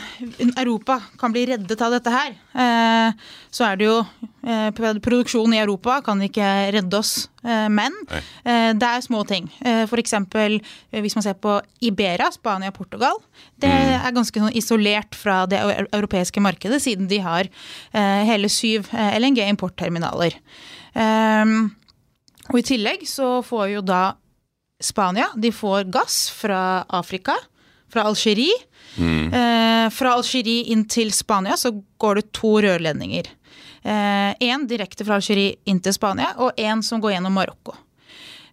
Europa 0.58 0.98
kan 1.20 1.32
bli 1.34 1.44
reddet 1.52 1.82
av 1.84 1.94
dette 1.94 2.10
her, 2.10 2.34
eh, 2.58 3.26
så 3.54 3.68
er 3.68 3.78
det 3.78 3.86
jo 3.86 3.98
Produksjon 4.44 5.00
Produksjonen 5.04 5.54
i 5.56 5.60
Europa 5.62 6.00
kan 6.04 6.20
ikke 6.20 6.46
redde 6.74 6.98
oss, 6.98 7.28
eh, 7.44 7.68
men 7.72 7.94
eh, 8.10 8.72
det 8.76 8.88
er 8.88 9.04
små 9.04 9.22
ting. 9.28 9.46
F.eks. 9.62 10.12
eh, 10.18 10.58
hvis 11.00 11.16
man 11.16 11.24
ser 11.24 11.38
på 11.40 11.54
Iberia, 11.80 12.30
Spania 12.34 12.72
og 12.72 12.76
Portugal. 12.76 13.20
Det 13.60 13.70
er 13.70 14.14
ganske 14.14 14.42
sånn 14.42 14.58
isolert 14.58 15.16
fra 15.16 15.44
det 15.50 15.62
europeiske 15.94 16.42
markedet, 16.44 16.82
siden 16.82 17.08
de 17.08 17.22
har 17.24 17.48
eh, 17.48 18.24
hele 18.28 18.50
syv 18.52 18.90
eh, 18.92 19.16
LNG-importterminaler. 19.20 20.36
Eh, 20.94 21.56
og 22.50 22.60
i 22.60 22.66
tillegg 22.66 23.06
så 23.08 23.38
får 23.46 23.70
jo 23.78 23.86
da 23.86 24.04
Spania 24.82 25.30
de 25.38 25.54
får 25.54 25.88
gass 25.94 26.26
fra 26.34 26.84
Afrika, 26.92 27.38
fra 27.92 28.06
Algerie. 28.08 28.56
Eh, 28.98 29.86
fra 29.90 30.14
Algerie 30.14 30.68
inn 30.72 30.84
til 30.90 31.12
Spania 31.12 31.56
så 31.60 31.72
går 32.00 32.20
det 32.20 32.28
to 32.36 32.56
rørledninger. 32.64 33.32
Én 33.84 34.62
direkte 34.64 35.04
fra 35.04 35.18
Algerie 35.18 35.58
inn 35.68 35.82
til 35.84 35.92
Spania, 35.92 36.30
og 36.40 36.56
én 36.56 36.80
som 36.82 37.02
går 37.04 37.18
gjennom 37.18 37.34
Marokko. 37.36 37.74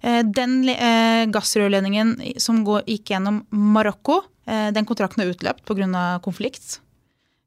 Eh, 0.01 0.23
den 0.25 0.65
eh, 0.69 1.27
gassrørledningen 1.29 2.15
som 2.41 2.63
går, 2.65 2.85
gikk 2.89 3.13
gjennom 3.13 3.43
Marokko, 3.53 4.21
eh, 4.49 4.69
den 4.73 4.87
kontrakten 4.89 5.21
er 5.21 5.33
utløpt 5.33 5.65
pga. 5.67 6.19
konflikt. 6.25 6.79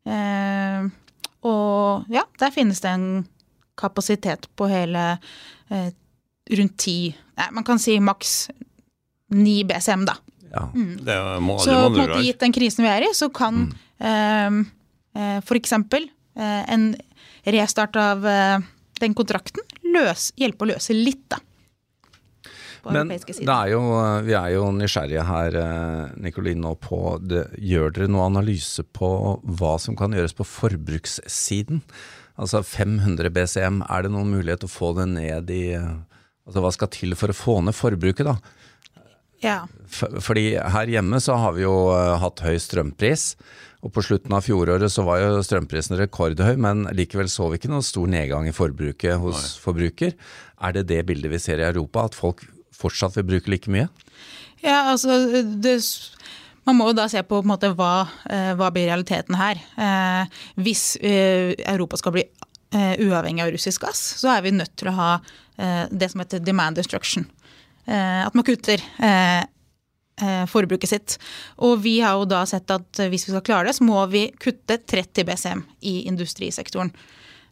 Eh, 0.06 0.86
og 1.42 2.04
ja, 2.12 2.22
der 2.38 2.54
finnes 2.54 2.80
det 2.80 2.90
en 2.90 3.26
kapasitet 3.76 4.46
på 4.54 4.68
hele 4.70 5.18
eh, 5.70 5.90
rundt 6.54 6.76
ti 6.78 7.14
Nei, 7.34 7.48
man 7.50 7.64
kan 7.66 7.80
si 7.82 7.96
maks 7.98 8.48
ni 9.34 9.64
BCM, 9.66 10.04
da. 10.06 10.14
Ja. 10.54 10.68
Det 10.74 11.18
må 11.42 11.58
Så 11.62 11.74
aldri 11.74 12.00
på 12.00 12.06
en 12.06 12.12
måte, 12.14 12.26
gitt 12.26 12.42
den 12.44 12.54
krisen 12.54 12.86
vi 12.86 12.92
er 12.92 13.08
i, 13.08 13.10
så 13.16 13.30
kan 13.34 13.66
mm. 14.00 14.60
eh, 15.18 15.40
for 15.44 15.58
eksempel 15.58 16.06
eh, 16.38 16.62
en 16.74 16.92
restart 17.44 17.98
av 18.00 18.24
eh, 18.28 18.60
den 19.02 19.16
kontrakten 19.18 19.66
løs, 19.94 20.30
hjelpe 20.40 20.66
å 20.66 20.72
løse 20.74 20.96
litt, 20.96 21.26
da. 21.32 21.42
På 22.84 22.92
Men 22.92 23.08
det 23.08 23.40
er 23.48 23.70
jo, 23.72 23.80
vi 24.26 24.34
er 24.36 24.50
jo 24.52 24.66
nysgjerrige 24.76 25.22
her, 25.24 25.54
eh, 25.56 26.16
Nicoline, 26.20 26.60
nå 26.60 26.74
på 26.76 26.98
det. 27.24 27.46
Gjør 27.56 27.94
dere 27.96 28.10
noe 28.12 28.26
analyse 28.28 28.84
på 28.84 29.08
hva 29.40 29.78
som 29.80 29.96
kan 29.96 30.12
gjøres 30.12 30.36
på 30.36 30.44
forbrukssiden? 30.44 31.80
Altså 32.36 32.60
500 32.66 33.30
BCM, 33.32 33.80
er 33.88 34.04
det 34.04 34.12
noen 34.12 34.34
mulighet 34.34 34.66
å 34.66 34.70
få 34.70 34.92
det 34.98 35.08
ned 35.14 35.54
i 35.54 35.64
eh, 35.78 35.94
Altså 36.44 36.60
hva 36.60 36.70
skal 36.76 36.90
til 36.92 37.14
for 37.16 37.32
å 37.32 37.36
få 37.38 37.52
ned 37.64 37.72
forbruket, 37.72 38.26
da? 38.28 38.34
Ja. 39.42 39.64
Fordi 39.90 40.54
her 40.56 40.90
hjemme 40.90 41.20
så 41.22 41.36
har 41.40 41.54
vi 41.56 41.64
jo 41.64 41.74
eh, 41.94 42.14
hatt 42.22 42.42
høy 42.44 42.56
strømpris, 42.62 43.34
og 43.84 43.92
på 43.92 44.04
slutten 44.06 44.32
av 44.32 44.46
fjoråret 44.46 44.92
så 44.92 45.04
var 45.04 45.20
jo 45.20 45.42
strømprisen 45.44 45.98
rekordhøy, 46.00 46.54
men 46.56 46.86
likevel 46.96 47.28
så 47.28 47.50
vi 47.50 47.60
ikke 47.60 47.72
noen 47.72 47.84
stor 47.84 48.08
nedgang 48.08 48.48
i 48.48 48.54
forbruket 48.56 49.20
hos 49.20 49.58
forbruker. 49.60 50.14
Er 50.64 50.76
det 50.76 50.86
det 50.88 51.02
bildet 51.08 51.32
vi 51.34 51.42
ser 51.42 51.60
i 51.60 51.66
Europa, 51.68 52.06
at 52.08 52.16
folk 52.16 52.46
fortsatt 52.74 53.18
vil 53.18 53.28
bruke 53.34 53.52
like 53.52 53.70
mye? 53.72 53.90
Ja, 54.64 54.86
altså 54.94 55.18
det, 55.60 55.76
Man 56.64 56.78
må 56.78 56.88
jo 56.88 56.96
da 56.96 57.04
se 57.12 57.20
på, 57.20 57.36
på 57.36 57.44
en 57.44 57.50
måte, 57.50 57.74
hva, 57.76 58.06
eh, 58.32 58.54
hva 58.56 58.70
blir 58.72 58.88
realiteten 58.88 59.36
her. 59.36 59.60
Eh, 59.76 60.40
hvis 60.64 60.94
eh, 60.96 61.52
Europa 61.68 62.00
skal 62.00 62.14
bli 62.16 62.24
eh, 62.24 62.94
uavhengig 63.04 63.44
av 63.44 63.52
russisk 63.52 63.84
gass, 63.84 64.00
så 64.22 64.32
er 64.32 64.46
vi 64.46 64.54
nødt 64.56 64.72
til 64.80 64.88
å 64.88 64.96
ha 64.96 65.10
eh, 65.58 65.84
det 65.92 66.08
som 66.08 66.24
heter 66.24 66.40
demand 66.40 66.80
destruction. 66.80 67.28
Eh, 67.86 68.20
at 68.26 68.34
man 68.34 68.46
kutter 68.46 68.80
eh, 68.98 69.42
eh, 70.20 70.44
forbruket 70.50 70.90
sitt. 70.90 71.16
Og 71.64 71.78
vi 71.84 71.98
har 72.04 72.16
jo 72.18 72.28
da 72.28 72.44
sett 72.48 72.70
at 72.74 73.02
hvis 73.02 73.28
vi 73.28 73.34
skal 73.34 73.44
klare 73.46 73.68
det, 73.68 73.76
så 73.78 73.86
må 73.86 74.00
vi 74.12 74.26
kutte 74.40 74.78
30 74.80 75.28
BCM 75.28 75.64
i 75.90 75.98
industrisektoren. 76.08 76.92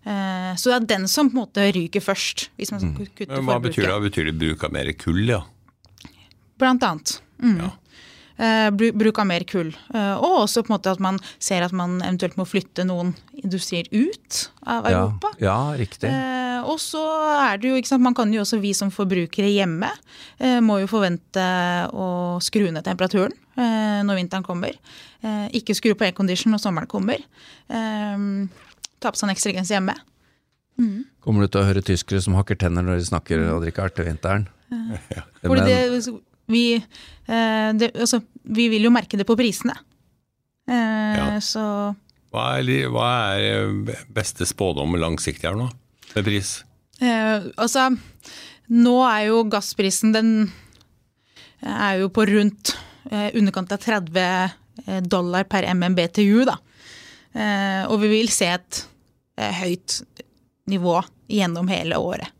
Eh, 0.04 0.52
så 0.58 0.72
det 0.72 0.78
er 0.78 0.88
den 0.96 1.08
som 1.08 1.30
på 1.30 1.36
en 1.36 1.44
måte 1.44 1.68
ryker 1.76 2.02
først, 2.02 2.48
hvis 2.58 2.72
man 2.74 2.82
skal 2.82 3.06
kutte 3.12 3.30
Men 3.36 3.46
hva 3.46 3.58
forbruket. 3.58 3.76
betyr 3.76 3.90
det? 3.92 4.00
Betyr 4.08 4.30
det 4.30 4.38
bruk 4.40 4.64
av 4.66 4.74
mer 4.74 4.92
kull, 4.98 5.22
ja? 5.28 5.42
Blant 6.58 6.82
annet. 6.86 7.20
Mm. 7.42 7.60
Ja. 7.62 7.70
Eh, 8.40 8.70
bruk 8.72 9.18
av 9.20 9.26
mer 9.28 9.44
kull. 9.48 9.72
Eh, 9.94 10.14
og 10.16 10.42
også 10.44 10.62
på 10.64 10.72
en 10.72 10.76
måte 10.76 10.92
at 10.94 11.02
man 11.04 11.18
ser 11.42 11.64
at 11.66 11.74
man 11.76 11.98
eventuelt 12.00 12.38
må 12.40 12.46
flytte 12.48 12.86
noen 12.88 13.12
industrier 13.42 13.88
ut 13.92 14.38
av 14.64 14.88
Europa. 14.88 15.32
Ja, 15.42 15.50
ja 15.50 15.78
riktig. 15.80 16.08
Eh, 16.08 16.62
og 16.62 16.78
så 16.80 17.02
er 17.36 17.60
det 17.60 17.68
jo, 17.68 17.78
ikke 17.78 17.90
sant, 17.90 18.04
man 18.04 18.16
kan 18.16 18.32
jo 18.32 18.42
også 18.44 18.60
vi 18.62 18.72
som 18.76 18.92
forbrukere 18.94 19.50
hjemme 19.50 19.90
må 20.62 20.76
jo 20.78 20.88
forvente 20.90 21.42
å 21.90 22.38
skru 22.42 22.68
ned 22.70 22.84
temperaturen 22.86 23.34
når 23.56 24.18
vinteren 24.18 24.46
kommer. 24.46 24.76
Ikke 25.54 25.74
skru 25.74 25.92
på 25.98 26.06
aircondition 26.06 26.54
når 26.54 26.62
sommeren 26.62 26.90
kommer. 26.90 27.22
Ta 27.66 29.10
på 29.10 29.18
seg 29.18 29.26
en 29.26 29.34
ekstragens 29.34 29.72
hjemme. 29.74 29.96
Kommer 31.22 31.44
du 31.44 31.50
til 31.50 31.62
å 31.62 31.66
høre 31.66 31.82
tyskere 31.86 32.22
som 32.22 32.38
hakker 32.38 32.58
tenner 32.62 32.86
når 32.86 33.02
de 33.02 33.08
snakker 33.10 33.42
og 33.50 33.66
drikker 33.66 33.88
art 33.90 34.02
vinteren? 34.06 34.46
Fordi 35.42 35.58
Men- 35.58 35.66
det, 35.66 36.14
vi, 36.50 36.74
eh, 36.76 37.68
det, 37.78 37.92
altså, 37.94 38.22
vi 38.44 38.68
vil 38.72 38.82
jo 38.88 38.90
merke 38.94 39.18
det 39.20 39.26
på 39.28 39.36
prisene. 39.38 39.76
Eh, 40.68 41.16
Ja. 41.18 41.40
Så 41.40 41.62
Hva 42.32 42.44
er, 42.58 42.88
hva 42.88 43.08
er 43.36 43.46
eh, 43.90 44.02
beste 44.08 44.46
spådom 44.48 44.94
langsiktig 44.96 45.48
her 45.50 45.56
nå, 45.58 45.68
med 46.14 46.24
pris? 46.24 46.62
eh, 47.00 47.44
altså 47.56 47.90
Nå 48.72 48.94
er 49.04 49.26
jo 49.28 49.42
gassprisen 49.52 50.12
den 50.14 50.30
er 51.62 51.98
jo 52.00 52.08
på 52.08 52.24
rundt 52.26 52.72
eh, 53.10 53.30
underkant 53.36 53.72
av 53.74 53.78
30 53.82 55.02
dollar 55.06 55.44
per 55.44 55.66
MMBTU, 55.74 56.44
da. 56.48 56.56
Eh, 57.36 57.82
og 57.90 58.00
vi 58.00 58.08
vil 58.08 58.30
se 58.32 58.48
et 58.54 58.80
høyt 59.36 59.98
nivå 60.72 60.96
gjennom 61.28 61.68
hele 61.68 61.98
året. 62.00 62.32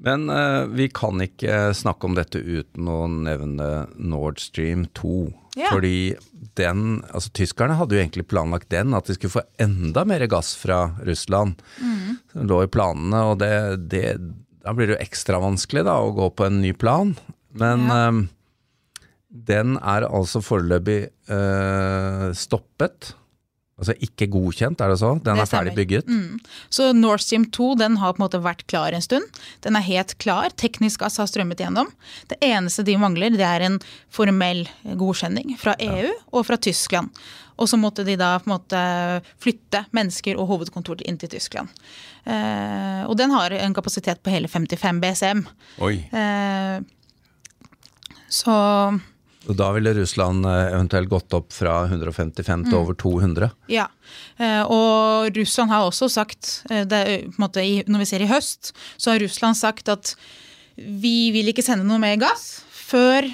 Men 0.00 0.30
uh, 0.32 0.64
vi 0.72 0.86
kan 0.96 1.20
ikke 1.20 1.74
snakke 1.76 2.08
om 2.08 2.14
dette 2.16 2.40
uten 2.40 2.88
å 2.88 3.02
nevne 3.12 3.66
Nord 4.00 4.40
Stream 4.40 4.86
2. 4.96 5.14
Ja. 5.58 5.68
Fordi 5.74 6.14
den, 6.56 7.00
altså 7.10 7.32
tyskerne 7.36 7.76
hadde 7.76 7.96
jo 7.98 8.00
egentlig 8.00 8.24
planlagt 8.30 8.70
den, 8.72 8.94
at 8.96 9.10
de 9.10 9.16
skulle 9.18 9.34
få 9.34 9.42
enda 9.60 10.06
mer 10.08 10.24
gass 10.30 10.54
fra 10.56 10.94
Russland. 11.04 11.60
Det 12.32 12.46
lå 12.48 12.62
i 12.64 12.70
planene, 12.72 13.20
og 13.32 13.40
det, 13.42 13.52
det, 13.92 14.04
da 14.64 14.72
blir 14.76 14.88
det 14.88 14.96
jo 14.96 15.04
ekstra 15.04 15.40
vanskelig 15.42 15.84
da, 15.88 15.98
å 16.00 16.14
gå 16.16 16.30
på 16.38 16.46
en 16.48 16.60
ny 16.62 16.72
plan. 16.72 17.12
Men 17.52 17.88
Ja. 17.90 18.02
eh, 18.08 18.20
den 19.30 19.76
er 19.78 20.08
altså 20.08 20.40
foreløpig 20.42 21.04
uh, 21.30 22.30
stoppet. 22.34 23.12
Altså 23.80 23.94
ikke 24.04 24.28
godkjent, 24.28 24.80
er 24.84 24.92
det 24.92 24.98
så? 25.00 25.14
Den 25.24 25.38
Det 25.40 25.46
er 25.46 25.48
ferdig 25.48 25.72
bygget? 25.74 26.04
bygget? 26.06 26.48
Så 26.68 26.90
Nord 26.92 27.22
Stream 27.24 27.46
2 27.50 27.74
den 27.80 27.96
har 27.96 28.12
på 28.12 28.20
en 28.20 28.26
måte 28.26 28.40
vært 28.44 28.66
klar 28.68 28.92
en 28.92 29.00
stund. 29.00 29.24
Den 29.64 29.78
er 29.78 29.86
helt 29.86 30.18
klar. 30.20 30.52
Teknisk 30.60 31.00
gass 31.00 31.16
har 31.16 31.26
strømmet 31.30 31.62
gjennom. 31.64 31.88
Det 32.28 32.36
eneste 32.44 32.84
de 32.84 32.98
mangler, 33.00 33.32
det 33.32 33.46
er 33.46 33.64
en 33.64 33.78
formell 34.12 34.66
godkjenning 34.84 35.56
fra 35.60 35.74
EU 35.80 36.12
og 36.32 36.44
fra 36.46 36.60
Tyskland. 36.60 37.08
Og 37.60 37.68
så 37.68 37.76
måtte 37.80 38.04
de 38.04 38.16
da 38.20 38.34
på 38.40 38.48
en 38.48 38.54
måte 38.54 38.80
flytte 39.40 39.82
mennesker 39.96 40.36
og 40.40 40.48
hovedkontor 40.48 41.02
inn 41.08 41.18
til 41.20 41.28
Tyskland. 41.32 41.68
Eh, 42.24 43.02
og 43.08 43.16
den 43.20 43.32
har 43.32 43.52
en 43.52 43.76
kapasitet 43.76 44.22
på 44.24 44.32
hele 44.32 44.48
55 44.48 45.00
BCM. 45.00 45.42
Oi. 45.84 45.94
Eh, 46.08 46.80
så 48.30 48.56
Og 49.48 49.56
da 49.56 49.70
ville 49.72 49.94
Russland 49.96 50.44
eh, 50.44 50.66
eventuelt 50.74 51.08
gått 51.08 51.32
opp 51.36 51.52
fra 51.56 51.78
155 51.88 52.66
til 52.68 52.76
over 52.76 52.96
200? 53.00 53.48
Ja, 53.72 53.86
eh, 54.36 54.60
og 54.68 55.30
Russland 55.36 55.72
har 55.72 55.86
også 55.88 56.10
sagt, 56.12 56.50
eh, 56.70 56.84
det, 56.84 57.00
måte, 57.40 57.64
når 57.88 58.04
vi 58.04 58.08
ser 58.10 58.24
i 58.26 58.28
høst, 58.30 58.74
så 59.00 59.14
har 59.14 59.22
Russland 59.24 59.56
sagt 59.56 59.88
at 59.88 60.14
vi 60.76 61.30
vil 61.34 61.48
ikke 61.52 61.64
sende 61.64 61.88
noe 61.88 62.00
mer 62.02 62.18
gass 62.20 62.60
før 62.76 63.24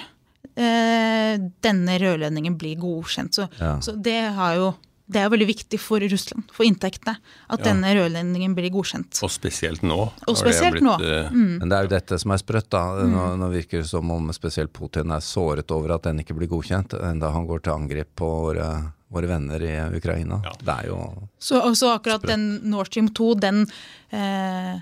eh, 0.56 1.34
denne 1.66 1.98
rørledningen 2.02 2.56
blir 2.58 2.78
godkjent. 2.80 3.34
Så, 3.36 3.48
Ja. 3.60 3.76
så 3.82 3.96
det, 3.98 4.18
har 4.38 4.54
jo, 4.60 4.70
det 5.08 5.20
er 5.22 5.28
veldig 5.30 5.46
viktig 5.46 5.78
for 5.78 6.02
Russland, 6.02 6.48
for 6.50 6.66
inntektene, 6.66 7.16
at 7.48 7.60
Ja. 7.60 7.64
denne 7.72 7.92
rørledningen 7.94 8.54
blir 8.56 8.70
godkjent. 8.74 9.22
Og 9.22 9.30
spesielt 9.30 9.82
nå. 9.86 9.98
Og 10.26 10.34
spesielt 10.36 10.74
spesielt 10.76 10.82
nå. 10.82 10.96
blitt, 10.98 11.26
eh, 11.26 11.30
Men 11.30 11.68
det 11.68 11.76
er 11.78 11.82
jo 11.86 11.92
dette 11.94 12.18
som 12.18 12.30
er 12.32 12.38
sprøtt. 12.42 12.68
da. 12.70 12.82
Nå, 13.06 13.36
nå 13.38 13.50
virker 13.52 13.82
det 13.82 13.86
som 13.86 14.10
om 14.10 14.28
spesielt 14.32 14.72
Putin 14.72 15.12
er 15.14 15.20
såret 15.22 15.70
over 15.70 15.94
at 15.94 16.02
den 16.02 16.18
ikke 16.18 16.34
blir 16.36 16.48
godkjent, 16.48 16.94
enda 17.00 17.30
han 17.30 17.46
går 17.46 17.62
til 17.62 17.72
angrep 17.72 18.08
på 18.16 18.26
våre, 18.26 18.92
våre 19.12 19.28
venner 19.30 19.62
i 19.62 19.96
Ukraina. 19.96 20.42
Ja. 20.44 20.50
Det 20.58 20.74
er 20.84 20.88
jo 20.90 21.28
Så 21.38 21.62
også 21.62 21.94
akkurat 22.00 22.22
den 22.26 22.60
Nord 22.68 22.86
Stream 22.90 23.08
2, 23.14 23.34
den 23.38 23.66
eh, 24.12 24.80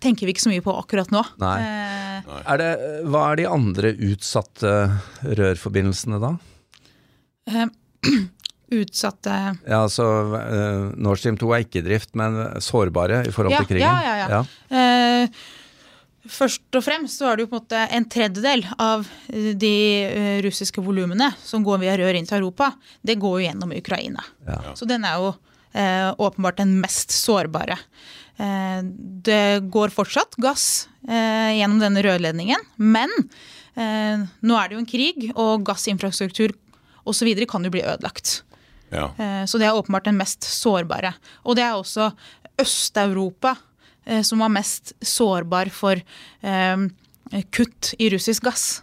tenker 0.00 0.26
vi 0.26 0.32
ikke 0.32 0.46
så 0.46 0.50
mye 0.54 0.62
på 0.62 0.72
akkurat 0.78 1.10
nå. 1.10 1.24
Nei. 1.40 1.58
Eh, 1.60 2.22
Er 2.46 2.56
det, 2.58 2.70
hva 3.08 3.32
er 3.32 3.36
de 3.36 3.46
andre 3.48 3.94
utsatte 3.96 4.72
rørforbindelsene 5.24 6.20
da? 6.20 6.36
utsatte 8.70 9.36
Ja, 9.66 9.82
altså 9.84 10.04
uh, 10.34 10.90
Nord 10.96 11.20
Stream 11.20 11.38
2 11.40 11.54
er 11.54 11.64
ikke 11.64 11.80
i 11.82 11.86
drift, 11.86 12.12
men 12.18 12.38
sårbare 12.62 13.24
i 13.26 13.34
forhold 13.34 13.56
Ja, 13.56 13.64
til 13.64 13.72
krigen? 13.72 13.86
ja, 13.86 14.14
ja, 14.20 14.28
ja. 14.30 15.26
Uh, 15.26 16.30
først 16.30 16.76
og 16.76 16.84
fremst 16.84 17.18
så 17.20 17.30
er 17.30 17.38
det 17.38 17.46
jo 17.46 17.50
på 17.50 17.58
en 17.58 17.64
måte 17.64 17.84
en 17.96 18.06
tredjedel 18.12 18.66
av 18.76 19.06
de 19.30 19.74
eh, 20.04 20.34
russiske 20.44 20.82
volumene 20.84 21.30
som 21.42 21.64
går 21.64 21.80
via 21.80 21.94
rør 21.96 22.18
inn 22.18 22.28
til 22.28 22.42
Europa, 22.42 22.68
det 23.00 23.16
går 23.18 23.38
jo 23.38 23.46
gjennom 23.46 23.72
Ukraina. 23.72 24.22
Ja. 24.44 24.58
Så 24.76 24.86
den 24.86 25.06
er 25.08 25.16
jo 25.16 25.30
uh, 25.32 26.10
åpenbart 26.20 26.60
den 26.60 26.76
mest 26.82 27.16
sårbare. 27.16 27.78
Eh, 28.40 28.80
det 29.26 29.68
går 29.72 29.92
fortsatt 29.92 30.38
gass 30.40 30.88
eh, 31.08 31.58
gjennom 31.58 31.80
denne 31.82 32.04
rørledningen, 32.04 32.62
men 32.80 33.12
eh, 33.76 34.22
nå 34.40 34.56
er 34.56 34.70
det 34.70 34.78
jo 34.78 34.82
en 34.84 34.88
krig, 34.88 35.26
og 35.34 35.66
gassinfrastruktur 35.68 36.54
osv. 37.04 37.32
kan 37.50 37.66
jo 37.66 37.74
bli 37.74 37.84
ødelagt. 37.84 38.40
Ja. 38.90 39.10
Eh, 39.18 39.44
Så 39.46 39.58
det 39.58 39.66
er 39.68 39.76
åpenbart 39.78 40.04
den 40.04 40.16
mest 40.18 40.42
sårbare. 40.42 41.14
Og 41.44 41.56
det 41.56 41.64
er 41.64 41.74
også 41.78 42.10
Øst-Europa 42.60 43.56
eh, 44.06 44.22
som 44.26 44.38
var 44.42 44.48
mest 44.52 44.92
sårbar 45.02 45.70
for 45.70 45.96
eh, 46.42 46.76
kutt 47.54 47.94
i 47.98 48.10
russisk 48.10 48.42
gass. 48.48 48.82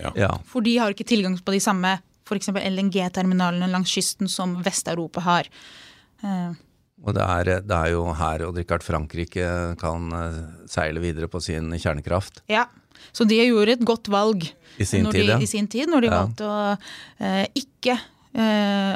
Ja. 0.00 0.12
Ja. 0.16 0.30
For 0.48 0.64
de 0.64 0.78
har 0.80 0.90
ikke 0.94 1.06
tilgang 1.08 1.36
på 1.44 1.52
de 1.54 1.60
samme 1.60 1.98
f.eks. 2.30 2.48
LNG-terminalene 2.54 3.68
langs 3.70 3.90
kysten 3.92 4.28
som 4.30 4.58
Vest-Europa 4.64 5.20
har. 5.26 5.48
Eh, 6.22 6.52
Og 7.02 7.14
det 7.16 7.22
er, 7.24 7.48
det 7.64 7.72
er 7.76 7.90
jo 7.94 8.04
her 8.12 8.42
Odd-Rikard 8.44 8.82
Frankrike 8.84 9.46
kan 9.80 10.10
seile 10.68 11.00
videre 11.00 11.28
på 11.32 11.40
sin 11.40 11.70
kjernekraft. 11.72 12.42
Ja. 12.52 12.66
Så 13.16 13.24
de 13.24 13.38
gjorde 13.40 13.72
et 13.72 13.84
godt 13.88 14.10
valg 14.12 14.44
I 14.78 14.84
sin 14.84 15.06
når 15.06 15.12
tid, 15.16 15.22
de, 15.24 15.30
ja. 15.32 15.38
i 15.40 15.46
sin 15.48 15.66
tid, 15.72 15.88
når 15.88 16.00
de 16.04 16.10
Ja. 16.10 16.18
valgte 16.20 16.44
å 16.44 16.78
eh, 17.24 17.46
ikke 17.56 17.96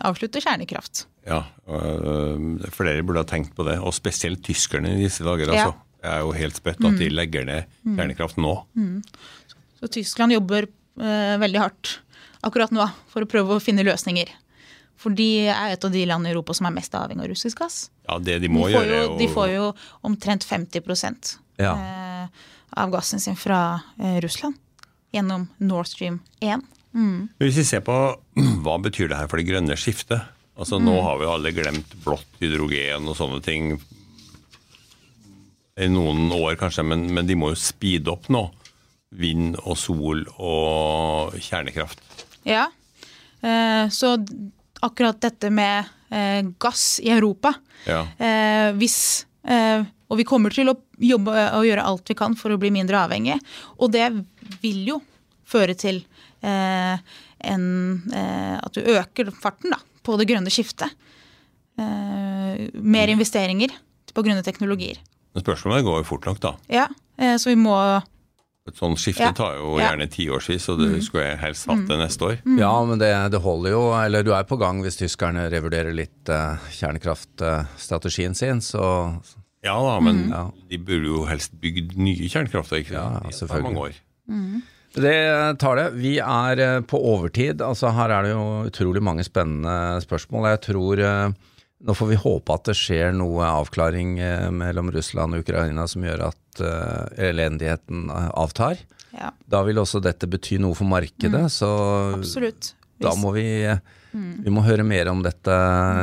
avslutte 0.04 0.40
kjernekraft. 0.44 1.06
Ja, 1.26 1.40
øh, 1.66 2.60
flere 2.74 3.02
burde 3.02 3.24
ha 3.24 3.28
tenkt 3.28 3.54
på 3.56 3.64
det, 3.66 3.78
og 3.80 3.94
spesielt 3.96 4.44
tyskerne 4.44 4.92
i 4.94 5.02
disse 5.06 5.24
dager. 5.26 5.50
Ja. 5.52 5.66
altså. 5.66 5.80
Det 6.04 6.12
er 6.12 6.20
jo 6.20 6.32
helt 6.36 6.58
spøtt 6.58 6.84
at 6.84 6.98
de 7.00 7.06
legger 7.08 7.46
ned 7.48 7.76
kjernekraft 7.96 8.36
nå. 8.36 8.50
Så 9.80 9.88
Tyskland 9.88 10.34
jobber 10.34 10.66
eh, 10.68 11.36
veldig 11.40 11.60
hardt 11.62 11.94
akkurat 12.44 12.74
nå 12.76 12.84
for 13.08 13.24
å 13.24 13.28
prøve 13.30 13.56
å 13.56 13.62
finne 13.62 13.86
løsninger. 13.86 14.28
For 15.00 15.16
de 15.16 15.48
er 15.48 15.72
et 15.72 15.84
av 15.84 15.92
de 15.94 16.04
landene 16.06 16.30
i 16.30 16.34
Europa 16.34 16.54
som 16.56 16.68
er 16.68 16.74
mest 16.76 16.94
avhengig 16.94 17.24
av 17.24 17.30
russisk 17.32 17.62
gass. 17.64 17.78
Ja, 18.04 18.18
det 18.20 18.36
de 18.44 18.50
må 18.52 18.68
de 18.68 18.76
gjøre 18.76 19.00
jo, 19.00 19.16
de 19.18 19.30
får 19.32 19.54
jo 19.54 19.70
omtrent 20.06 20.44
50 20.44 21.38
Ja. 21.58 21.72
eh, 21.72 22.28
av 22.76 22.90
gassen 22.92 23.20
sin 23.20 23.36
fra 23.36 23.80
eh, 23.98 24.20
Russland 24.20 24.60
gjennom 25.14 25.48
Nord 25.58 25.88
Stream 25.88 26.20
1. 26.40 26.62
Hvis 27.42 27.56
vi 27.58 27.64
ser 27.66 27.80
på 27.86 27.94
hva 28.64 28.76
betyr 28.82 29.08
det 29.10 29.18
her 29.18 29.30
for 29.30 29.40
det 29.40 29.48
grønne 29.48 29.76
skiftet? 29.78 30.22
Altså 30.54 30.78
Nå 30.78 30.94
har 31.02 31.18
vi 31.18 31.26
alle 31.26 31.50
glemt 31.50 31.94
blått 32.04 32.36
hydrogen 32.38 33.08
og 33.10 33.16
sånne 33.18 33.40
ting 33.42 33.72
i 35.82 35.88
noen 35.90 36.28
år 36.30 36.54
kanskje, 36.60 36.84
men, 36.86 37.08
men 37.10 37.26
de 37.26 37.34
må 37.34 37.48
jo 37.50 37.58
speede 37.58 38.12
opp 38.12 38.28
nå. 38.30 38.44
Vind 39.18 39.56
og 39.64 39.74
sol 39.78 40.22
og 40.42 41.34
kjernekraft. 41.42 41.98
Ja, 42.46 42.68
eh, 43.42 43.90
så 43.94 44.12
akkurat 44.84 45.18
dette 45.22 45.50
med 45.54 45.90
eh, 46.14 46.46
gass 46.62 47.00
i 47.02 47.10
Europa 47.14 47.54
Ja. 47.88 48.04
eh, 48.18 48.70
hvis, 48.78 49.24
eh, 49.46 49.82
Og 50.10 50.18
vi 50.20 50.24
kommer 50.28 50.52
til 50.54 50.68
å 50.70 50.76
jobbe 51.02 51.32
og 51.56 51.64
gjøre 51.66 51.82
alt 51.90 52.10
vi 52.10 52.14
kan 52.14 52.34
for 52.38 52.54
å 52.54 52.58
bli 52.60 52.70
mindre 52.70 53.00
avhengig. 53.08 53.40
Og 53.82 53.90
det 53.90 54.12
vil 54.62 54.84
jo 54.92 55.00
føre 55.48 55.74
til 55.78 56.02
eh, 56.42 56.98
en, 57.44 57.66
eh, 58.12 58.56
at 58.60 58.72
du 58.76 58.80
øker 58.94 59.30
farten 59.36 59.70
da, 59.74 59.80
på 60.04 60.16
det 60.20 60.28
grønne 60.30 60.52
skiftet. 60.52 60.92
Eh, 61.78 62.70
mer 62.78 63.10
investeringer 63.10 63.72
på 64.14 64.22
grønne 64.22 64.44
teknologier. 64.46 65.00
Men 65.34 65.42
spørsmålet 65.42 65.82
går 65.86 66.02
jo 66.02 66.06
fort 66.06 66.26
nok, 66.28 66.40
da. 66.44 66.52
Ja, 66.70 66.84
eh, 67.18 67.34
så 67.42 67.50
vi 67.50 67.56
må 67.58 67.74
Et 68.66 68.78
sånt 68.78 68.96
skifte 68.96 69.20
Ja. 69.26 69.32
tar 69.36 69.56
jo 69.58 69.74
Ja. 69.76 69.90
gjerne 69.90 70.06
tiårsvis, 70.08 70.68
og 70.72 70.78
det 70.80 71.02
skulle 71.04 71.24
jeg 71.26 71.38
helst 71.38 71.66
hatt 71.68 71.82
det 71.86 71.98
neste 72.00 72.22
år. 72.24 72.38
Ja, 72.56 72.70
men 72.86 72.98
det, 72.98 73.10
det 73.32 73.40
holder 73.42 73.70
jo. 73.74 73.82
Eller 73.92 74.22
du 74.24 74.30
er 74.32 74.42
på 74.48 74.56
gang 74.56 74.80
hvis 74.80 74.96
tyskerne 74.96 75.50
revurderer 75.52 75.92
litt 75.92 76.30
eh, 76.32 76.56
kjernekraftstrategien 76.72 78.34
sin, 78.34 78.60
så 78.64 79.20
Ja 79.64 79.74
da, 79.80 79.98
men 80.00 80.30
mm. 80.30 80.52
de 80.70 80.78
burde 80.78 81.06
jo 81.08 81.24
helst 81.28 81.52
bygd 81.60 81.92
nye 81.96 82.28
kjernekraftverk 82.28 82.90
Ja, 82.90 83.20
i 83.28 83.32
selvfølgelig. 83.32 83.62
mange 83.64 83.84
år. 83.84 84.62
Det 84.94 85.58
tar 85.58 85.76
det. 85.76 85.88
Vi 85.98 86.18
er 86.22 86.60
eh, 86.62 86.80
på 86.86 86.98
overtid. 87.00 87.62
Altså 87.64 87.90
Her 87.94 88.12
er 88.14 88.26
det 88.26 88.34
jo 88.34 88.44
utrolig 88.68 89.02
mange 89.02 89.24
spennende 89.26 90.00
spørsmål. 90.04 90.50
Jeg 90.54 90.62
tror 90.68 91.02
eh, 91.02 91.34
Nå 91.84 91.92
får 91.92 92.08
vi 92.08 92.16
håpe 92.16 92.54
at 92.54 92.68
det 92.70 92.76
skjer 92.78 93.10
noe 93.12 93.44
avklaring 93.44 94.14
eh, 94.22 94.46
mellom 94.54 94.88
Russland 94.94 95.36
og 95.36 95.42
Ukraina 95.44 95.84
som 95.90 96.06
gjør 96.06 96.28
at 96.30 96.62
elendigheten 97.18 98.06
avtar. 98.14 98.78
Ja, 99.10 99.32
Da 99.50 99.64
vil 99.66 99.80
også 99.82 99.98
dette 100.00 100.28
bety 100.30 100.56
noe 100.62 100.76
for 100.78 100.86
markedet, 100.88 101.42
så 101.50 101.68
absolutt. 102.14 102.70
da 103.02 103.10
må 103.18 103.32
vi, 103.34 103.44
vi 104.14 104.52
må 104.54 104.62
høre 104.62 104.86
mer 104.86 105.10
om 105.10 105.24
dette, 105.26 105.56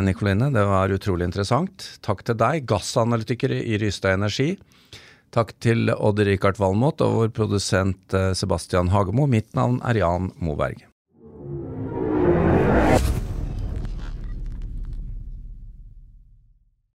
Nikoline. 0.04 0.52
Det 0.52 0.66
var 0.68 0.92
utrolig 0.92 1.30
interessant. 1.30 1.88
Takk 2.04 2.26
til 2.28 2.36
deg, 2.44 2.68
gassanalytiker 2.68 3.56
i 3.56 3.80
Rystad 3.80 4.20
Energi. 4.20 4.52
Takk 5.32 5.54
til 5.64 5.88
Odd 5.96 6.20
Rikard 6.28 6.60
Valmot 6.60 7.00
og 7.06 7.18
vår 7.18 7.30
produsent 7.36 8.16
eh, 8.18 8.34
Sebastian 8.36 8.92
Hagemo. 8.92 9.30
Mitt 9.32 9.54
navn 9.56 9.80
er 9.88 10.02
Jan 10.04 10.34
Moberg. 10.44 10.91